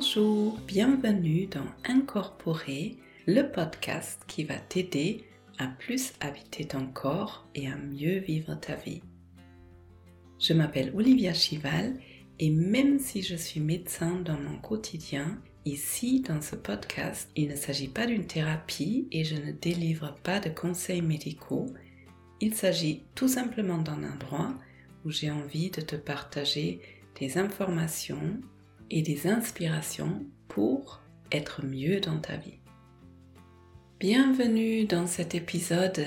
Bonjour, 0.00 0.56
bienvenue 0.60 1.46
dans 1.48 1.66
Incorporer, 1.84 2.98
le 3.26 3.42
podcast 3.50 4.20
qui 4.28 4.44
va 4.44 4.54
t'aider 4.54 5.24
à 5.58 5.66
plus 5.66 6.12
habiter 6.20 6.66
ton 6.66 6.86
corps 6.86 7.48
et 7.56 7.66
à 7.66 7.74
mieux 7.74 8.18
vivre 8.18 8.54
ta 8.54 8.76
vie. 8.76 9.02
Je 10.38 10.52
m'appelle 10.52 10.92
Olivia 10.94 11.32
Chival 11.34 11.98
et 12.38 12.50
même 12.50 13.00
si 13.00 13.22
je 13.22 13.34
suis 13.34 13.58
médecin 13.58 14.20
dans 14.20 14.38
mon 14.38 14.58
quotidien, 14.58 15.42
ici 15.64 16.20
dans 16.20 16.42
ce 16.42 16.54
podcast, 16.54 17.28
il 17.34 17.48
ne 17.48 17.56
s'agit 17.56 17.88
pas 17.88 18.06
d'une 18.06 18.28
thérapie 18.28 19.08
et 19.10 19.24
je 19.24 19.34
ne 19.34 19.50
délivre 19.50 20.14
pas 20.22 20.38
de 20.38 20.50
conseils 20.50 21.02
médicaux. 21.02 21.66
Il 22.40 22.54
s'agit 22.54 23.02
tout 23.16 23.26
simplement 23.26 23.78
d'un 23.78 24.04
endroit 24.04 24.54
où 25.04 25.10
j'ai 25.10 25.32
envie 25.32 25.70
de 25.70 25.80
te 25.80 25.96
partager 25.96 26.82
des 27.18 27.36
informations 27.36 28.40
et 28.90 29.02
des 29.02 29.26
inspirations 29.26 30.24
pour 30.48 31.00
être 31.32 31.64
mieux 31.64 32.00
dans 32.00 32.18
ta 32.18 32.36
vie. 32.36 32.58
Bienvenue 34.00 34.84
dans 34.84 35.06
cet 35.06 35.34
épisode 35.34 36.04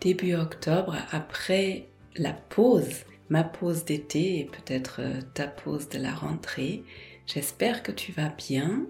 début 0.00 0.34
octobre 0.34 0.96
après 1.10 1.88
la 2.16 2.32
pause, 2.32 3.04
ma 3.28 3.44
pause 3.44 3.84
d'été 3.84 4.40
et 4.40 4.44
peut-être 4.44 5.00
euh, 5.00 5.20
ta 5.34 5.46
pause 5.46 5.88
de 5.88 5.98
la 5.98 6.12
rentrée. 6.12 6.84
J'espère 7.26 7.82
que 7.82 7.92
tu 7.92 8.12
vas 8.12 8.28
bien. 8.28 8.86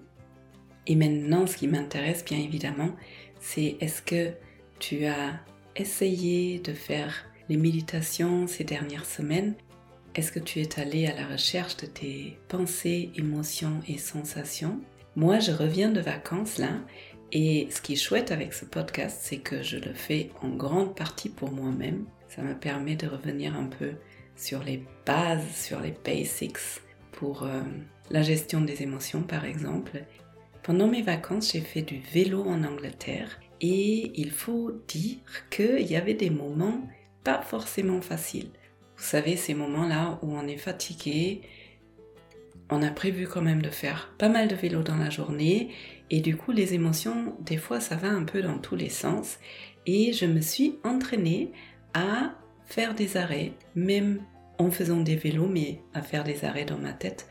Et 0.87 0.95
maintenant, 0.95 1.47
ce 1.47 1.55
qui 1.55 1.67
m'intéresse 1.67 2.25
bien 2.25 2.39
évidemment, 2.39 2.91
c'est 3.39 3.77
est-ce 3.79 4.01
que 4.01 4.33
tu 4.79 5.05
as 5.05 5.39
essayé 5.75 6.59
de 6.59 6.73
faire 6.73 7.25
les 7.47 7.57
méditations 7.57 8.47
ces 8.47 8.63
dernières 8.63 9.05
semaines 9.05 9.55
est-ce 10.15 10.31
que 10.31 10.39
tu 10.39 10.59
es 10.59 10.79
allé 10.79 11.07
à 11.07 11.15
la 11.15 11.27
recherche 11.27 11.77
de 11.77 11.87
tes 11.87 12.37
pensées, 12.47 13.11
émotions 13.15 13.81
et 13.87 13.97
sensations? 13.97 14.79
Moi, 15.15 15.39
je 15.39 15.51
reviens 15.51 15.89
de 15.89 16.01
vacances 16.01 16.57
là 16.57 16.81
et 17.31 17.67
ce 17.71 17.81
qui 17.81 17.93
est 17.93 17.97
chouette 17.97 18.31
avec 18.31 18.53
ce 18.53 18.65
podcast, 18.65 19.21
c'est 19.23 19.37
que 19.37 19.63
je 19.63 19.77
le 19.77 19.93
fais 19.93 20.29
en 20.43 20.49
grande 20.49 20.95
partie 20.95 21.29
pour 21.29 21.51
moi-même. 21.51 22.05
Ça 22.29 22.43
me 22.43 22.53
permet 22.53 22.95
de 22.95 23.07
revenir 23.07 23.55
un 23.55 23.65
peu 23.65 23.93
sur 24.35 24.63
les 24.63 24.83
bases, 25.05 25.47
sur 25.55 25.79
les 25.79 25.95
basics 26.05 26.57
pour 27.11 27.43
euh, 27.43 27.61
la 28.11 28.21
gestion 28.21 28.61
des 28.61 28.83
émotions 28.83 29.23
par 29.23 29.45
exemple. 29.45 30.03
Pendant 30.61 30.87
mes 30.87 31.01
vacances, 31.01 31.53
j'ai 31.53 31.61
fait 31.61 31.81
du 31.81 31.99
vélo 32.13 32.43
en 32.43 32.63
Angleterre 32.63 33.39
et 33.61 34.11
il 34.15 34.29
faut 34.29 34.71
dire 34.87 35.17
qu'il 35.49 35.87
y 35.89 35.95
avait 35.95 36.13
des 36.13 36.29
moments 36.29 36.87
pas 37.23 37.41
forcément 37.41 38.01
faciles. 38.01 38.51
Vous 39.03 39.09
savez, 39.09 39.35
ces 39.35 39.53
moments-là 39.53 40.17
où 40.21 40.33
on 40.33 40.47
est 40.47 40.55
fatigué, 40.55 41.41
on 42.69 42.81
a 42.81 42.89
prévu 42.89 43.27
quand 43.27 43.41
même 43.41 43.61
de 43.61 43.69
faire 43.69 44.13
pas 44.17 44.29
mal 44.29 44.47
de 44.47 44.55
vélo 44.55 44.81
dans 44.81 44.95
la 44.95 45.09
journée 45.09 45.71
et 46.09 46.21
du 46.21 46.37
coup 46.37 46.53
les 46.53 46.73
émotions, 46.73 47.35
des 47.41 47.57
fois 47.57 47.81
ça 47.81 47.97
va 47.97 48.07
un 48.07 48.23
peu 48.23 48.41
dans 48.41 48.59
tous 48.59 48.77
les 48.77 48.87
sens 48.87 49.39
et 49.85 50.13
je 50.13 50.25
me 50.25 50.39
suis 50.39 50.79
entraînée 50.85 51.51
à 51.93 52.33
faire 52.63 52.95
des 52.95 53.17
arrêts, 53.17 53.51
même 53.75 54.21
en 54.57 54.71
faisant 54.71 55.01
des 55.01 55.17
vélos, 55.17 55.49
mais 55.49 55.81
à 55.93 56.01
faire 56.01 56.23
des 56.23 56.45
arrêts 56.45 56.63
dans 56.63 56.79
ma 56.79 56.93
tête 56.93 57.27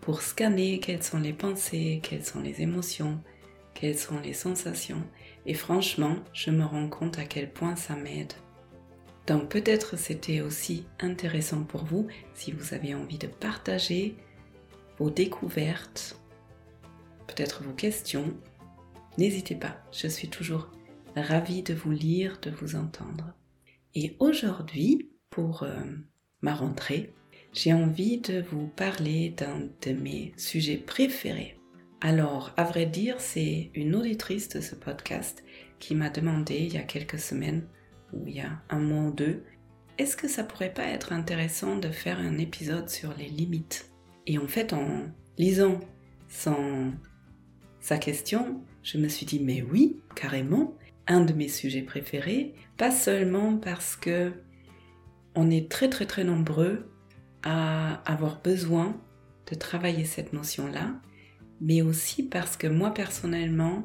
pour 0.00 0.22
scanner 0.22 0.80
quelles 0.80 1.04
sont 1.04 1.20
les 1.20 1.32
pensées, 1.32 2.00
quelles 2.02 2.24
sont 2.24 2.40
les 2.40 2.62
émotions, 2.62 3.20
quelles 3.74 3.96
sont 3.96 4.18
les 4.18 4.34
sensations. 4.34 5.04
Et 5.46 5.54
franchement, 5.54 6.16
je 6.32 6.50
me 6.50 6.64
rends 6.64 6.88
compte 6.88 7.20
à 7.20 7.26
quel 7.26 7.48
point 7.48 7.76
ça 7.76 7.94
m'aide. 7.94 8.32
Donc 9.26 9.48
peut-être 9.48 9.96
c'était 9.96 10.40
aussi 10.40 10.86
intéressant 10.98 11.62
pour 11.62 11.84
vous 11.84 12.08
si 12.34 12.52
vous 12.52 12.74
avez 12.74 12.94
envie 12.94 13.18
de 13.18 13.28
partager 13.28 14.16
vos 14.98 15.10
découvertes, 15.10 16.18
peut-être 17.28 17.62
vos 17.62 17.72
questions. 17.72 18.34
N'hésitez 19.18 19.54
pas, 19.54 19.76
je 19.92 20.08
suis 20.08 20.28
toujours 20.28 20.70
ravie 21.16 21.62
de 21.62 21.74
vous 21.74 21.90
lire, 21.90 22.38
de 22.42 22.50
vous 22.50 22.76
entendre. 22.76 23.34
Et 23.94 24.16
aujourd'hui, 24.18 25.10
pour 25.30 25.62
euh, 25.62 25.82
ma 26.40 26.54
rentrée, 26.54 27.14
j'ai 27.52 27.72
envie 27.72 28.18
de 28.18 28.42
vous 28.50 28.66
parler 28.68 29.30
d'un 29.30 29.68
de 29.82 29.92
mes 29.92 30.32
sujets 30.36 30.78
préférés. 30.78 31.58
Alors, 32.00 32.52
à 32.56 32.64
vrai 32.64 32.86
dire, 32.86 33.20
c'est 33.20 33.70
une 33.74 33.94
auditrice 33.94 34.48
de 34.48 34.60
ce 34.60 34.74
podcast 34.74 35.44
qui 35.78 35.94
m'a 35.94 36.10
demandé 36.10 36.56
il 36.56 36.74
y 36.74 36.78
a 36.78 36.82
quelques 36.82 37.18
semaines 37.18 37.66
il 38.26 38.34
y 38.34 38.40
a 38.40 38.62
un 38.70 38.78
mois 38.78 39.10
ou 39.10 39.12
deux, 39.12 39.42
est-ce 39.98 40.16
que 40.16 40.28
ça 40.28 40.44
pourrait 40.44 40.72
pas 40.72 40.86
être 40.86 41.12
intéressant 41.12 41.76
de 41.76 41.88
faire 41.88 42.18
un 42.18 42.38
épisode 42.38 42.88
sur 42.88 43.14
les 43.16 43.28
limites? 43.28 43.90
Et 44.26 44.38
en 44.38 44.46
fait, 44.46 44.72
en 44.72 45.06
lisant 45.38 45.80
son, 46.28 46.92
sa 47.80 47.98
question, 47.98 48.62
je 48.82 48.98
me 48.98 49.08
suis 49.08 49.26
dit, 49.26 49.40
mais 49.40 49.62
oui, 49.62 50.00
carrément, 50.14 50.76
un 51.06 51.20
de 51.20 51.32
mes 51.32 51.48
sujets 51.48 51.82
préférés, 51.82 52.54
pas 52.76 52.90
seulement 52.90 53.56
parce 53.56 53.96
que 53.96 54.32
on 55.34 55.50
est 55.50 55.70
très 55.70 55.88
très 55.88 56.06
très 56.06 56.24
nombreux 56.24 56.90
à 57.42 57.94
avoir 58.10 58.40
besoin 58.42 59.00
de 59.50 59.54
travailler 59.54 60.04
cette 60.04 60.32
notion-là, 60.32 60.94
mais 61.60 61.82
aussi 61.82 62.22
parce 62.22 62.56
que 62.56 62.66
moi 62.66 62.92
personnellement, 62.92 63.84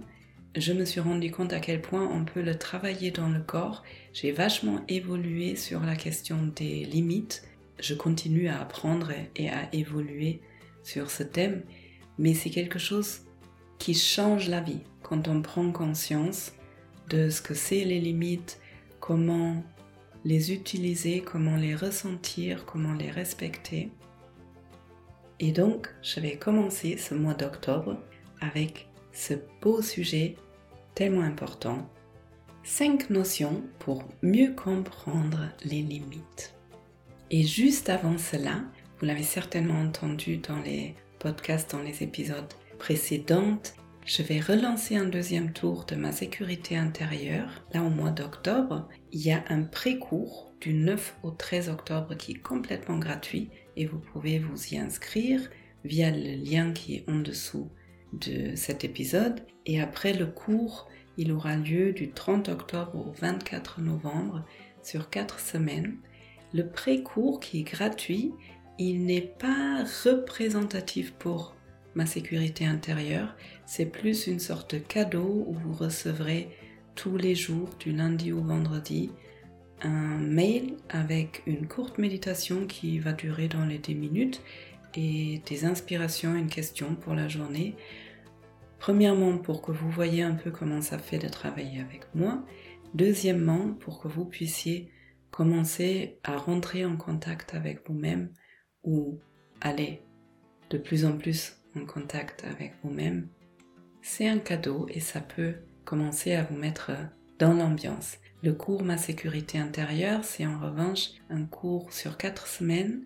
je 0.59 0.73
me 0.73 0.85
suis 0.85 0.99
rendu 0.99 1.31
compte 1.31 1.53
à 1.53 1.59
quel 1.59 1.81
point 1.81 2.09
on 2.11 2.25
peut 2.25 2.41
le 2.41 2.57
travailler 2.57 3.11
dans 3.11 3.29
le 3.29 3.39
corps. 3.39 3.83
J'ai 4.13 4.31
vachement 4.31 4.81
évolué 4.87 5.55
sur 5.55 5.81
la 5.81 5.95
question 5.95 6.51
des 6.55 6.85
limites. 6.85 7.43
Je 7.79 7.93
continue 7.93 8.47
à 8.47 8.61
apprendre 8.61 9.11
et 9.35 9.49
à 9.49 9.73
évoluer 9.73 10.41
sur 10.83 11.11
ce 11.11 11.23
thème, 11.23 11.63
mais 12.17 12.33
c'est 12.33 12.49
quelque 12.49 12.79
chose 12.79 13.21
qui 13.77 13.93
change 13.93 14.49
la 14.49 14.61
vie 14.61 14.81
quand 15.03 15.27
on 15.27 15.41
prend 15.41 15.71
conscience 15.71 16.53
de 17.09 17.29
ce 17.29 17.41
que 17.41 17.53
c'est 17.53 17.85
les 17.85 17.99
limites, 17.99 18.59
comment 18.99 19.63
les 20.25 20.51
utiliser, 20.51 21.21
comment 21.21 21.55
les 21.55 21.75
ressentir, 21.75 22.65
comment 22.65 22.93
les 22.93 23.11
respecter. 23.11 23.91
Et 25.39 25.51
donc, 25.51 25.87
je 26.01 26.19
vais 26.19 26.37
commencer 26.37 26.97
ce 26.97 27.13
mois 27.13 27.35
d'octobre 27.35 27.97
avec 28.41 28.89
ce 29.13 29.35
beau 29.61 29.81
sujet 29.81 30.35
tellement 30.97 31.21
important. 31.21 31.87
Cinq 32.63 33.11
notions 33.11 33.61
pour 33.77 34.03
mieux 34.23 34.53
comprendre 34.53 35.47
les 35.63 35.83
limites. 35.83 36.55
Et 37.29 37.43
juste 37.43 37.89
avant 37.89 38.17
cela, 38.17 38.63
vous 38.97 39.05
l'avez 39.05 39.21
certainement 39.21 39.79
entendu 39.79 40.37
dans 40.37 40.57
les 40.57 40.95
podcasts, 41.19 41.69
dans 41.69 41.83
les 41.83 42.01
épisodes 42.01 42.51
précédents, 42.79 43.59
je 44.07 44.23
vais 44.23 44.39
relancer 44.39 44.95
un 44.95 45.05
deuxième 45.05 45.53
tour 45.53 45.85
de 45.85 45.95
ma 45.95 46.11
sécurité 46.11 46.75
intérieure. 46.75 47.63
Là, 47.75 47.83
au 47.83 47.89
mois 47.91 48.09
d'octobre, 48.09 48.89
il 49.11 49.21
y 49.21 49.31
a 49.31 49.43
un 49.49 49.61
pré-cours 49.61 50.51
du 50.61 50.73
9 50.73 51.17
au 51.21 51.29
13 51.29 51.69
octobre 51.69 52.15
qui 52.15 52.31
est 52.31 52.41
complètement 52.41 52.97
gratuit 52.97 53.51
et 53.75 53.85
vous 53.85 53.99
pouvez 53.99 54.39
vous 54.39 54.73
y 54.73 54.79
inscrire 54.79 55.47
via 55.85 56.09
le 56.09 56.43
lien 56.43 56.71
qui 56.71 56.95
est 56.95 57.05
en 57.07 57.19
dessous 57.19 57.69
de 58.13 58.55
cet 58.55 58.83
épisode. 58.83 59.41
Et 59.65 59.81
après 59.81 60.13
le 60.13 60.25
cours, 60.27 60.87
il 61.17 61.31
aura 61.31 61.55
lieu 61.55 61.91
du 61.91 62.11
30 62.11 62.49
octobre 62.49 62.95
au 62.95 63.11
24 63.11 63.81
novembre 63.81 64.45
sur 64.83 65.09
4 65.09 65.39
semaines. 65.39 65.97
Le 66.53 66.67
pré-cours 66.67 67.39
qui 67.39 67.59
est 67.59 67.63
gratuit, 67.63 68.33
il 68.77 69.05
n'est 69.05 69.21
pas 69.21 69.83
représentatif 70.05 71.11
pour 71.13 71.55
ma 71.95 72.05
sécurité 72.05 72.65
intérieure, 72.65 73.35
c'est 73.65 73.87
plus 73.87 74.27
une 74.27 74.39
sorte 74.39 74.75
de 74.75 74.79
cadeau 74.79 75.45
où 75.47 75.53
vous 75.53 75.73
recevrez 75.73 76.49
tous 76.93 77.17
les 77.17 77.33
jours, 77.33 77.69
du 77.79 77.91
lundi 77.91 78.31
au 78.31 78.41
vendredi, 78.41 79.09
un 79.81 80.17
mail 80.17 80.75
avec 80.89 81.41
une 81.47 81.67
courte 81.67 81.97
méditation 81.97 82.67
qui 82.67 82.99
va 82.99 83.13
durer 83.13 83.47
dans 83.47 83.65
les 83.65 83.79
10 83.79 83.95
minutes 83.95 84.41
et 84.97 85.43
des 85.45 85.63
inspirations, 85.63 86.35
une 86.35 86.49
question 86.49 86.95
pour 86.95 87.13
la 87.13 87.27
journée. 87.27 87.75
Premièrement, 88.79 89.37
pour 89.37 89.61
que 89.61 89.71
vous 89.71 89.89
voyez 89.91 90.23
un 90.23 90.33
peu 90.33 90.49
comment 90.49 90.81
ça 90.81 90.97
fait 90.97 91.19
de 91.19 91.29
travailler 91.29 91.79
avec 91.79 92.07
moi. 92.15 92.43
Deuxièmement, 92.95 93.73
pour 93.79 94.01
que 94.01 94.07
vous 94.07 94.25
puissiez 94.25 94.91
commencer 95.29 96.19
à 96.23 96.35
rentrer 96.35 96.83
en 96.83 96.97
contact 96.97 97.53
avec 97.53 97.87
vous-même 97.87 98.31
ou 98.83 99.19
aller 99.61 100.01
de 100.71 100.79
plus 100.79 101.05
en 101.05 101.15
plus 101.15 101.57
en 101.75 101.85
contact 101.85 102.43
avec 102.43 102.73
vous-même. 102.83 103.29
C'est 104.01 104.27
un 104.27 104.39
cadeau 104.39 104.87
et 104.89 104.99
ça 104.99 105.21
peut 105.21 105.55
commencer 105.85 106.33
à 106.33 106.43
vous 106.43 106.55
mettre 106.55 106.91
dans 107.37 107.53
l'ambiance. 107.53 108.17
Le 108.41 108.53
cours 108.53 108.83
Ma 108.83 108.97
sécurité 108.97 109.59
intérieure, 109.59 110.23
c'est 110.23 110.45
en 110.47 110.59
revanche 110.59 111.09
un 111.29 111.45
cours 111.45 111.93
sur 111.93 112.17
quatre 112.17 112.47
semaines 112.47 113.03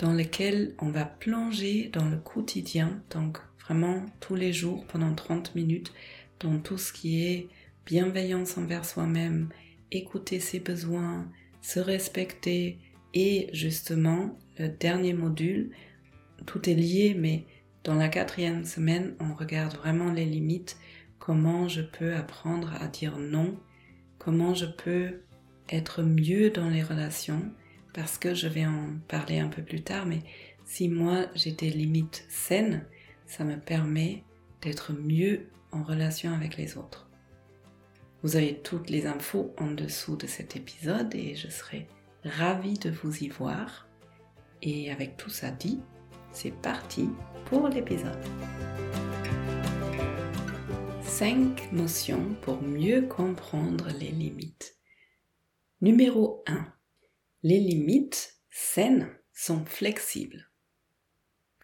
dans 0.00 0.12
lequel 0.14 0.74
on 0.78 0.88
va 0.88 1.04
plonger 1.04 1.90
dans 1.92 2.08
le 2.08 2.16
quotidien, 2.16 3.02
donc 3.10 3.38
vraiment 3.60 4.06
tous 4.18 4.34
les 4.34 4.52
jours 4.52 4.86
pendant 4.86 5.14
30 5.14 5.54
minutes, 5.54 5.92
dans 6.40 6.58
tout 6.58 6.78
ce 6.78 6.92
qui 6.92 7.22
est 7.22 7.48
bienveillance 7.84 8.56
envers 8.56 8.86
soi-même, 8.86 9.50
écouter 9.92 10.40
ses 10.40 10.58
besoins, 10.58 11.28
se 11.60 11.80
respecter 11.80 12.78
et 13.12 13.50
justement 13.52 14.38
le 14.58 14.68
dernier 14.68 15.12
module, 15.12 15.70
tout 16.46 16.68
est 16.70 16.74
lié 16.74 17.14
mais 17.18 17.44
dans 17.84 17.94
la 17.94 18.08
quatrième 18.08 18.64
semaine, 18.64 19.14
on 19.20 19.34
regarde 19.34 19.76
vraiment 19.76 20.10
les 20.10 20.24
limites, 20.24 20.78
comment 21.18 21.68
je 21.68 21.82
peux 21.82 22.14
apprendre 22.14 22.72
à 22.80 22.88
dire 22.88 23.18
non, 23.18 23.58
comment 24.18 24.54
je 24.54 24.66
peux 24.66 25.20
être 25.68 26.02
mieux 26.02 26.48
dans 26.48 26.70
les 26.70 26.82
relations, 26.82 27.52
parce 27.92 28.18
que 28.18 28.34
je 28.34 28.48
vais 28.48 28.66
en 28.66 28.98
parler 29.08 29.38
un 29.38 29.48
peu 29.48 29.62
plus 29.62 29.82
tard, 29.82 30.06
mais 30.06 30.20
si 30.64 30.88
moi 30.88 31.26
j'ai 31.34 31.52
des 31.52 31.70
limites 31.70 32.24
saines, 32.28 32.86
ça 33.26 33.44
me 33.44 33.56
permet 33.56 34.24
d'être 34.62 34.92
mieux 34.92 35.48
en 35.72 35.82
relation 35.82 36.32
avec 36.32 36.56
les 36.56 36.76
autres. 36.76 37.08
Vous 38.22 38.36
avez 38.36 38.58
toutes 38.58 38.90
les 38.90 39.06
infos 39.06 39.54
en 39.58 39.70
dessous 39.70 40.16
de 40.16 40.26
cet 40.26 40.56
épisode 40.56 41.14
et 41.14 41.34
je 41.34 41.48
serai 41.48 41.88
ravie 42.24 42.78
de 42.78 42.90
vous 42.90 43.24
y 43.24 43.28
voir. 43.28 43.88
Et 44.62 44.90
avec 44.90 45.16
tout 45.16 45.30
ça 45.30 45.50
dit, 45.50 45.80
c'est 46.32 46.52
parti 46.52 47.08
pour 47.46 47.68
l'épisode. 47.68 48.18
5 51.02 51.72
notions 51.72 52.34
pour 52.42 52.62
mieux 52.62 53.02
comprendre 53.02 53.88
les 53.98 54.10
limites. 54.10 54.76
Numéro 55.80 56.42
1. 56.46 56.79
Les 57.42 57.58
limites 57.58 58.36
saines 58.50 59.08
sont 59.32 59.64
flexibles. 59.64 60.50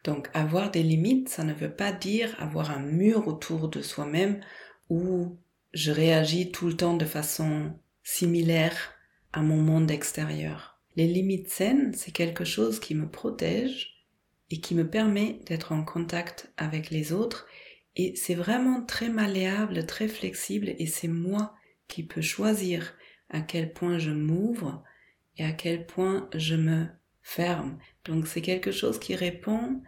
Donc 0.04 0.30
avoir 0.34 0.70
des 0.70 0.82
limites, 0.82 1.28
ça 1.28 1.44
ne 1.44 1.52
veut 1.52 1.74
pas 1.74 1.92
dire 1.92 2.34
avoir 2.38 2.70
un 2.70 2.80
mur 2.80 3.28
autour 3.28 3.68
de 3.68 3.82
soi-même 3.82 4.40
où 4.88 5.36
je 5.72 5.90
réagis 5.90 6.52
tout 6.52 6.68
le 6.68 6.76
temps 6.76 6.96
de 6.96 7.04
façon 7.04 7.72
similaire 8.02 8.94
à 9.32 9.42
mon 9.42 9.56
monde 9.56 9.90
extérieur. 9.90 10.80
Les 10.94 11.06
limites 11.06 11.50
saines, 11.50 11.92
c'est 11.92 12.12
quelque 12.12 12.44
chose 12.44 12.80
qui 12.80 12.94
me 12.94 13.10
protège 13.10 14.06
et 14.50 14.60
qui 14.60 14.74
me 14.74 14.88
permet 14.88 15.40
d'être 15.46 15.72
en 15.72 15.84
contact 15.84 16.52
avec 16.56 16.90
les 16.90 17.12
autres 17.12 17.46
et 17.96 18.14
c'est 18.14 18.34
vraiment 18.34 18.82
très 18.82 19.08
malléable, 19.08 19.84
très 19.86 20.08
flexible 20.08 20.74
et 20.78 20.86
c'est 20.86 21.08
moi 21.08 21.54
qui 21.88 22.02
peux 22.02 22.22
choisir 22.22 22.94
à 23.28 23.40
quel 23.40 23.72
point 23.72 23.98
je 23.98 24.10
m'ouvre 24.10 24.84
et 25.36 25.44
à 25.44 25.52
quel 25.52 25.86
point 25.86 26.28
je 26.34 26.54
me 26.54 26.86
ferme. 27.22 27.78
Donc 28.04 28.26
c'est 28.26 28.42
quelque 28.42 28.72
chose 28.72 28.98
qui 28.98 29.14
répond 29.14 29.82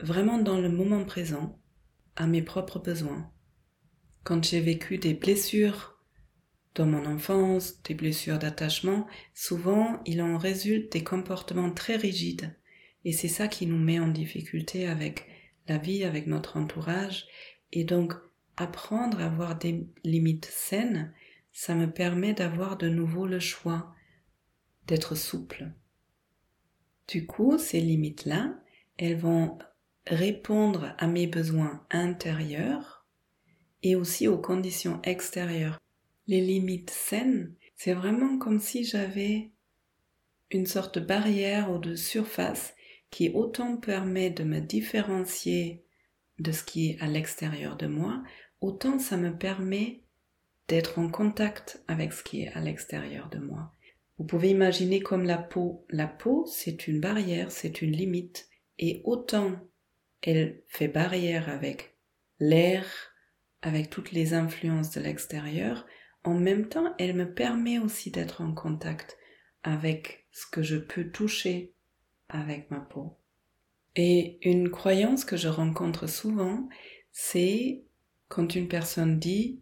vraiment 0.00 0.38
dans 0.38 0.60
le 0.60 0.68
moment 0.68 1.04
présent 1.04 1.58
à 2.16 2.26
mes 2.26 2.42
propres 2.42 2.78
besoins. 2.78 3.30
Quand 4.24 4.44
j'ai 4.44 4.60
vécu 4.60 4.98
des 4.98 5.14
blessures 5.14 5.98
dans 6.74 6.86
mon 6.86 7.06
enfance, 7.06 7.82
des 7.82 7.94
blessures 7.94 8.38
d'attachement, 8.38 9.06
souvent 9.34 10.02
il 10.04 10.20
en 10.20 10.36
résulte 10.36 10.92
des 10.92 11.04
comportements 11.04 11.72
très 11.72 11.96
rigides. 11.96 12.56
Et 13.04 13.12
c'est 13.12 13.28
ça 13.28 13.48
qui 13.48 13.66
nous 13.66 13.78
met 13.78 13.98
en 13.98 14.08
difficulté 14.08 14.86
avec 14.86 15.26
la 15.66 15.78
vie, 15.78 16.04
avec 16.04 16.26
notre 16.26 16.56
entourage. 16.56 17.26
Et 17.72 17.84
donc 17.84 18.14
apprendre 18.56 19.20
à 19.20 19.26
avoir 19.26 19.56
des 19.56 19.86
limites 20.04 20.46
saines, 20.46 21.14
ça 21.52 21.74
me 21.74 21.90
permet 21.90 22.34
d'avoir 22.34 22.76
de 22.76 22.88
nouveau 22.88 23.26
le 23.26 23.40
choix, 23.40 23.94
d'être 24.88 25.14
souple. 25.14 25.70
Du 27.06 27.26
coup, 27.26 27.58
ces 27.58 27.80
limites-là, 27.80 28.58
elles 28.96 29.18
vont 29.18 29.58
répondre 30.06 30.94
à 30.98 31.06
mes 31.06 31.26
besoins 31.26 31.86
intérieurs 31.90 33.06
et 33.82 33.94
aussi 33.94 34.26
aux 34.26 34.38
conditions 34.38 35.00
extérieures. 35.04 35.78
Les 36.26 36.40
limites 36.40 36.90
saines, 36.90 37.54
c'est 37.76 37.94
vraiment 37.94 38.38
comme 38.38 38.58
si 38.58 38.84
j'avais 38.84 39.52
une 40.50 40.66
sorte 40.66 40.98
de 40.98 41.04
barrière 41.04 41.70
ou 41.70 41.78
de 41.78 41.94
surface 41.94 42.74
qui 43.10 43.30
autant 43.30 43.76
permet 43.76 44.30
de 44.30 44.44
me 44.44 44.60
différencier 44.60 45.84
de 46.38 46.52
ce 46.52 46.62
qui 46.62 46.90
est 46.90 47.00
à 47.00 47.06
l'extérieur 47.06 47.76
de 47.76 47.86
moi, 47.86 48.22
autant 48.60 48.98
ça 48.98 49.16
me 49.16 49.36
permet 49.36 50.02
d'être 50.68 50.98
en 50.98 51.08
contact 51.08 51.82
avec 51.88 52.12
ce 52.12 52.22
qui 52.22 52.42
est 52.42 52.52
à 52.52 52.60
l'extérieur 52.60 53.28
de 53.30 53.38
moi. 53.38 53.72
Vous 54.18 54.24
pouvez 54.24 54.50
imaginer 54.50 55.00
comme 55.00 55.24
la 55.24 55.38
peau. 55.38 55.86
La 55.90 56.06
peau, 56.06 56.44
c'est 56.46 56.88
une 56.88 57.00
barrière, 57.00 57.50
c'est 57.52 57.82
une 57.82 57.92
limite. 57.92 58.48
Et 58.78 59.00
autant 59.04 59.56
elle 60.22 60.62
fait 60.66 60.88
barrière 60.88 61.48
avec 61.48 61.96
l'air, 62.40 62.84
avec 63.62 63.90
toutes 63.90 64.12
les 64.12 64.34
influences 64.34 64.90
de 64.90 65.00
l'extérieur, 65.00 65.86
en 66.24 66.34
même 66.34 66.68
temps, 66.68 66.94
elle 66.98 67.14
me 67.14 67.32
permet 67.32 67.78
aussi 67.78 68.10
d'être 68.10 68.40
en 68.40 68.52
contact 68.52 69.16
avec 69.62 70.26
ce 70.32 70.46
que 70.46 70.62
je 70.62 70.76
peux 70.76 71.10
toucher 71.10 71.72
avec 72.28 72.70
ma 72.70 72.80
peau. 72.80 73.16
Et 73.96 74.38
une 74.48 74.70
croyance 74.70 75.24
que 75.24 75.36
je 75.36 75.48
rencontre 75.48 76.08
souvent, 76.08 76.68
c'est 77.12 77.82
quand 78.28 78.54
une 78.54 78.68
personne 78.68 79.18
dit 79.18 79.60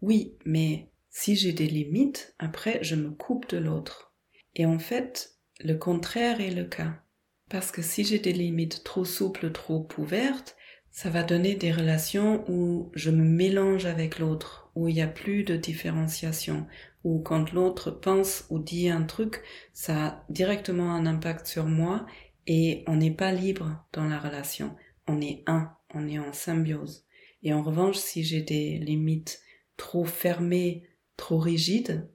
oui, 0.00 0.36
mais 0.44 0.90
si 1.10 1.36
j'ai 1.36 1.52
des 1.52 1.66
limites, 1.66 2.34
après 2.38 2.78
je 2.82 2.94
me 2.94 3.10
coupe 3.10 3.48
de 3.48 3.58
l'autre. 3.58 4.12
Et 4.54 4.66
en 4.66 4.78
fait, 4.78 5.34
le 5.60 5.74
contraire 5.74 6.40
est 6.40 6.50
le 6.50 6.64
cas. 6.64 7.02
Parce 7.48 7.70
que 7.70 7.82
si 7.82 8.04
j'ai 8.04 8.18
des 8.18 8.32
limites 8.32 8.84
trop 8.84 9.04
souples, 9.04 9.50
trop 9.52 9.88
ouvertes, 9.96 10.56
ça 10.90 11.10
va 11.10 11.22
donner 11.22 11.54
des 11.54 11.72
relations 11.72 12.44
où 12.50 12.90
je 12.94 13.10
me 13.10 13.24
mélange 13.24 13.86
avec 13.86 14.18
l'autre, 14.18 14.70
où 14.74 14.88
il 14.88 14.94
n'y 14.94 15.02
a 15.02 15.08
plus 15.08 15.44
de 15.44 15.56
différenciation, 15.56 16.66
où 17.04 17.20
quand 17.20 17.52
l'autre 17.52 17.90
pense 17.90 18.44
ou 18.50 18.58
dit 18.58 18.88
un 18.88 19.04
truc, 19.04 19.42
ça 19.72 20.06
a 20.06 20.24
directement 20.28 20.92
un 20.92 21.06
impact 21.06 21.46
sur 21.46 21.66
moi 21.66 22.06
et 22.46 22.82
on 22.86 22.96
n'est 22.96 23.14
pas 23.14 23.32
libre 23.32 23.84
dans 23.92 24.04
la 24.04 24.18
relation. 24.18 24.74
On 25.06 25.20
est 25.20 25.42
un, 25.46 25.72
on 25.94 26.08
est 26.08 26.18
en 26.18 26.32
symbiose. 26.32 27.06
Et 27.42 27.52
en 27.52 27.62
revanche, 27.62 27.96
si 27.96 28.24
j'ai 28.24 28.42
des 28.42 28.78
limites 28.78 29.40
trop 29.76 30.04
fermées, 30.04 30.87
trop 31.18 31.38
rigides, 31.38 32.08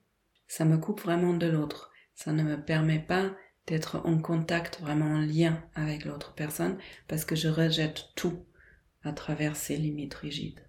ça 0.48 0.66
me 0.66 0.80
coupe 0.80 1.02
vraiment 1.02 1.34
de 1.34 1.46
l'autre. 1.46 1.92
Ça 2.16 2.32
ne 2.32 2.42
me 2.42 2.60
permet 2.60 3.00
pas 3.00 3.36
d'être 3.68 4.02
en 4.06 4.18
contact, 4.18 4.80
vraiment 4.82 5.06
en 5.06 5.20
lien 5.20 5.64
avec 5.76 6.06
l'autre 6.06 6.34
personne, 6.34 6.78
parce 7.08 7.26
que 7.26 7.36
je 7.36 7.48
rejette 7.48 8.10
tout 8.16 8.46
à 9.04 9.14
travers 9.14 9.56
ces 9.56 9.78
limites 9.78 10.16
rigides. 10.16 10.68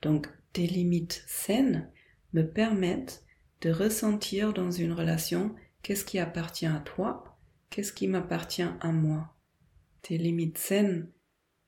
Donc, 0.00 0.28
des 0.54 0.66
limites 0.66 1.24
saines 1.26 1.90
me 2.32 2.42
permettent 2.42 3.24
de 3.60 3.70
ressentir 3.70 4.52
dans 4.52 4.70
une 4.70 4.92
relation 4.92 5.54
qu'est-ce 5.82 6.04
qui 6.04 6.18
appartient 6.18 6.66
à 6.66 6.80
toi, 6.84 7.38
qu'est-ce 7.70 7.92
qui 7.92 8.08
m'appartient 8.08 8.62
à 8.62 8.92
moi. 8.92 9.34
Des 10.08 10.18
limites 10.18 10.58
saines 10.58 11.08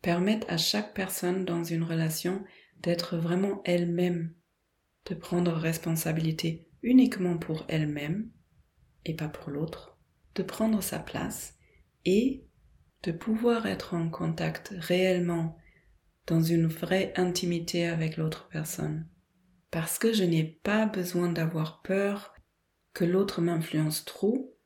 permettent 0.03 0.47
à 0.49 0.57
chaque 0.57 0.95
personne 0.95 1.45
dans 1.45 1.65
une 1.65 1.83
relation 1.83 2.45
d'être 2.83 3.17
vraiment 3.17 3.63
elle-même, 3.65 4.35
de 5.07 5.15
prendre 5.15 5.53
responsabilité 5.53 6.69
uniquement 6.83 7.39
pour 7.39 7.65
elle-même 7.69 8.31
et 9.05 9.15
pas 9.15 9.29
pour 9.29 9.51
l'autre 9.51 9.97
de 10.37 10.43
prendre 10.43 10.83
sa 10.83 10.99
place 10.99 11.55
et 12.05 12.45
de 13.03 13.11
pouvoir 13.11 13.67
être 13.67 13.95
en 13.95 14.09
contact 14.09 14.75
réellement 14.79 15.57
dans 16.27 16.43
une 16.43 16.67
vraie 16.67 17.13
intimité 17.17 17.87
avec 17.87 18.17
l'autre 18.17 18.49
personne. 18.49 19.09
Parce 19.71 19.99
que 19.99 20.13
je 20.13 20.25
n'ai 20.25 20.45
pas 20.45 20.87
besoin 20.87 21.31
d'avoir 21.31 21.83
peur 21.83 22.35
que 22.93 23.05
l'autre 23.05 23.41
m'influence 23.41 24.05
trop 24.05 24.57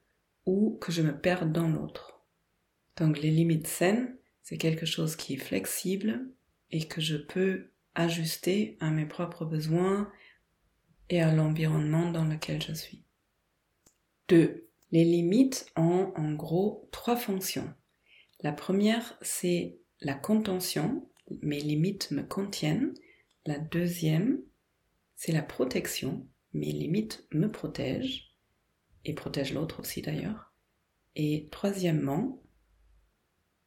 ou 0.47 0.79
que 0.81 0.93
je 0.93 1.03
me 1.03 1.19
perde 1.19 1.53
dans 1.53 1.69
l'autre. 1.69 2.25
Donc 2.97 3.19
les 3.19 3.31
limites 3.31 3.67
saines, 3.67 4.17
c'est 4.43 4.59
quelque 4.59 4.87
chose 4.87 5.17
qui 5.17 5.35
est 5.35 5.39
flexible 5.39 6.31
et 6.71 6.87
que 6.87 7.01
je 7.01 7.17
peux 7.17 7.71
ajuster 7.95 8.77
à 8.81 8.91
mes 8.91 9.07
propres 9.07 9.45
besoins 9.45 10.11
et 11.11 11.21
à 11.21 11.33
l'environnement 11.35 12.11
dans 12.11 12.25
lequel 12.25 12.63
je 12.63 12.73
suis. 12.73 13.05
2. 14.29 14.69
Les 14.93 15.05
limites 15.05 15.67
ont 15.77 16.13
en 16.17 16.33
gros 16.33 16.89
trois 16.93 17.17
fonctions. 17.17 17.73
La 18.43 18.53
première, 18.53 19.19
c'est 19.21 19.79
la 20.01 20.15
contention. 20.15 21.09
Mes 21.43 21.61
limites 21.61 22.11
me 22.13 22.23
contiennent. 22.23 22.95
La 23.45 23.59
deuxième, 23.59 24.41
c'est 25.17 25.33
la 25.33 25.43
protection. 25.43 26.27
Mes 26.53 26.73
limites 26.73 27.27
me 27.33 27.51
protègent 27.51 28.35
et 29.05 29.15
protègent 29.15 29.55
l'autre 29.55 29.81
aussi 29.81 30.03
d'ailleurs. 30.03 30.53
Et 31.17 31.49
troisièmement, 31.51 32.43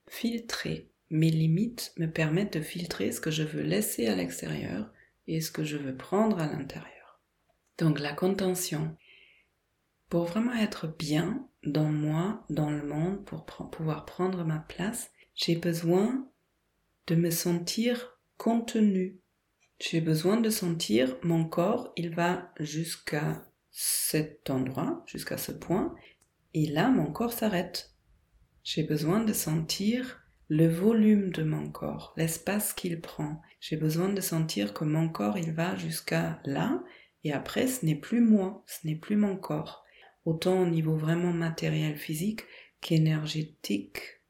filtrer. 0.08 0.90
Mes 1.10 1.30
limites 1.30 1.94
me 1.98 2.08
permettent 2.08 2.58
de 2.58 2.62
filtrer 2.62 3.12
ce 3.12 3.22
que 3.22 3.32
je 3.32 3.44
veux 3.44 3.62
laisser 3.62 4.08
à 4.08 4.16
l'extérieur 4.16 4.92
et 5.28 5.42
ce 5.42 5.52
que 5.52 5.64
je 5.64 5.78
veux 5.78 5.96
prendre 5.96 6.40
à 6.40 6.48
l'intérieur. 6.48 6.93
Donc 7.78 8.00
la 8.00 8.14
contention, 8.14 8.96
pour 10.10 10.26
vraiment 10.26 10.54
être 10.54 10.88
bien 10.88 11.48
dans 11.66 11.92
moi, 11.92 12.46
dans 12.50 12.70
le 12.70 12.86
monde, 12.86 13.26
pour 13.26 13.46
pouvoir 13.46 14.06
prendre 14.06 14.44
ma 14.44 14.60
place, 14.60 15.12
j'ai 15.36 15.56
besoin 15.56 16.28
de 17.08 17.16
me 17.16 17.32
sentir 17.32 18.20
contenu. 18.38 19.20
J'ai 19.80 20.02
besoin 20.02 20.38
de 20.40 20.50
sentir 20.50 21.18
mon 21.24 21.46
corps, 21.46 21.92
il 21.98 22.14
va 22.14 22.52
jusqu'à 22.60 23.44
cet 23.72 24.50
endroit, 24.50 25.04
jusqu'à 25.08 25.38
ce 25.38 25.52
point, 25.52 25.96
et 26.54 26.68
là 26.68 26.90
mon 26.90 27.12
corps 27.12 27.34
s'arrête. 27.34 27.94
J'ai 28.64 28.84
besoin 28.84 29.24
de 29.24 29.34
sentir 29.34 30.24
le 30.48 30.68
volume 30.68 31.32
de 31.32 31.44
mon 31.44 31.70
corps, 31.70 32.14
l'espace 32.16 32.74
qu'il 32.74 33.02
prend. 33.02 33.42
J'ai 33.60 33.76
besoin 33.76 34.10
de 34.10 34.22
sentir 34.22 34.74
que 34.74 34.84
mon 34.84 35.10
corps, 35.10 35.38
il 35.38 35.52
va 35.52 35.76
jusqu'à 35.76 36.40
là, 36.46 36.84
et 37.24 37.32
après, 37.32 37.68
ce 37.68 37.86
n'est 37.86 37.96
plus 37.96 38.22
moi, 38.22 38.64
ce 38.68 38.86
n'est 38.86 38.96
plus 38.96 39.16
mon 39.16 39.36
corps. 39.36 39.84
Autant 40.26 40.62
au 40.62 40.66
niveau 40.66 40.96
vraiment 40.96 41.34
matériel 41.34 41.98
physique 41.98 42.42
qu'énergétique 42.82 44.22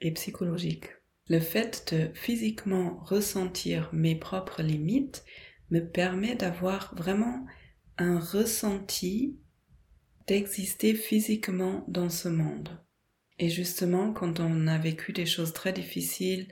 et 0.00 0.12
psychologique. 0.12 0.86
Le 1.28 1.40
fait 1.40 1.92
de 1.92 2.12
physiquement 2.14 2.98
ressentir 3.04 3.88
mes 3.92 4.14
propres 4.14 4.62
limites 4.62 5.24
me 5.70 5.80
permet 5.80 6.34
d'avoir 6.34 6.94
vraiment 6.94 7.46
un 7.96 8.18
ressenti 8.18 9.38
d'exister 10.26 10.94
physiquement 10.94 11.84
dans 11.88 12.10
ce 12.10 12.28
monde. 12.28 12.80
Et 13.38 13.48
justement, 13.48 14.12
quand 14.12 14.40
on 14.40 14.66
a 14.66 14.78
vécu 14.78 15.12
des 15.12 15.26
choses 15.26 15.52
très 15.52 15.72
difficiles, 15.72 16.48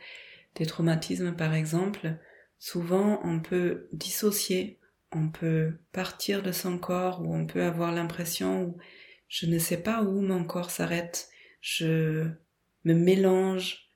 des 0.56 0.66
traumatismes 0.66 1.34
par 1.34 1.54
exemple, 1.54 2.18
souvent 2.58 3.20
on 3.24 3.40
peut 3.40 3.88
dissocier, 3.92 4.78
on 5.12 5.28
peut 5.28 5.78
partir 5.92 6.42
de 6.42 6.52
son 6.52 6.78
corps 6.78 7.22
ou 7.22 7.34
on 7.34 7.46
peut 7.46 7.62
avoir 7.62 7.92
l'impression 7.92 8.62
où 8.64 8.76
je 9.28 9.46
ne 9.46 9.58
sais 9.58 9.82
pas 9.82 10.02
où 10.02 10.20
mon 10.20 10.44
corps 10.44 10.70
s'arrête, 10.70 11.28
je 11.60 12.28
me 12.84 12.94
mélange 12.94 13.90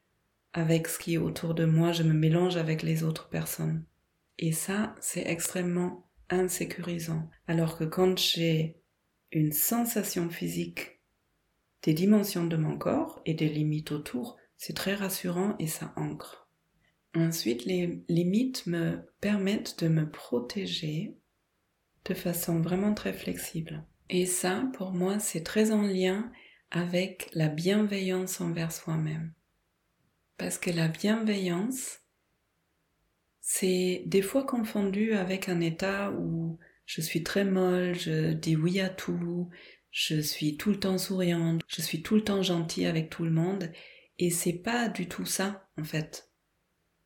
avec 0.52 0.88
ce 0.88 0.98
qui 0.98 1.14
est 1.14 1.18
autour 1.18 1.54
de 1.54 1.66
moi, 1.66 1.92
je 1.92 2.02
me 2.02 2.14
mélange 2.14 2.56
avec 2.56 2.82
les 2.82 3.02
autres 3.02 3.28
personnes. 3.28 3.84
Et 4.38 4.52
ça, 4.52 4.94
c'est 5.00 5.26
extrêmement 5.26 6.08
insécurisant. 6.30 7.28
Alors 7.46 7.76
que 7.76 7.84
quand 7.84 8.18
j'ai 8.18 8.80
une 9.32 9.52
sensation 9.52 10.30
physique 10.30 11.00
des 11.82 11.92
dimensions 11.92 12.46
de 12.46 12.56
mon 12.56 12.78
corps 12.78 13.20
et 13.26 13.34
des 13.34 13.48
limites 13.48 13.92
autour, 13.92 14.36
c'est 14.56 14.74
très 14.74 14.94
rassurant 14.94 15.54
et 15.58 15.66
ça 15.66 15.92
ancre. 15.96 16.45
Ensuite, 17.16 17.64
les 17.64 18.04
limites 18.10 18.66
me 18.66 18.98
permettent 19.22 19.82
de 19.82 19.88
me 19.88 20.08
protéger 20.08 21.16
de 22.04 22.12
façon 22.12 22.60
vraiment 22.60 22.92
très 22.92 23.14
flexible. 23.14 23.82
Et 24.10 24.26
ça, 24.26 24.68
pour 24.74 24.92
moi, 24.92 25.18
c'est 25.18 25.42
très 25.42 25.72
en 25.72 25.80
lien 25.80 26.30
avec 26.70 27.30
la 27.32 27.48
bienveillance 27.48 28.42
envers 28.42 28.70
soi-même. 28.70 29.32
Parce 30.36 30.58
que 30.58 30.68
la 30.68 30.88
bienveillance, 30.88 32.00
c'est 33.40 34.02
des 34.04 34.20
fois 34.20 34.44
confondu 34.44 35.14
avec 35.14 35.48
un 35.48 35.62
état 35.62 36.12
où 36.12 36.58
je 36.84 37.00
suis 37.00 37.22
très 37.22 37.46
molle, 37.46 37.94
je 37.94 38.34
dis 38.34 38.56
oui 38.56 38.78
à 38.78 38.90
tout, 38.90 39.48
je 39.90 40.20
suis 40.20 40.58
tout 40.58 40.68
le 40.68 40.80
temps 40.80 40.98
souriante, 40.98 41.62
je 41.66 41.80
suis 41.80 42.02
tout 42.02 42.16
le 42.16 42.24
temps 42.24 42.42
gentille 42.42 42.84
avec 42.84 43.08
tout 43.08 43.24
le 43.24 43.30
monde, 43.30 43.72
et 44.18 44.28
c'est 44.28 44.52
pas 44.52 44.90
du 44.90 45.08
tout 45.08 45.24
ça, 45.24 45.66
en 45.78 45.84
fait. 45.84 46.28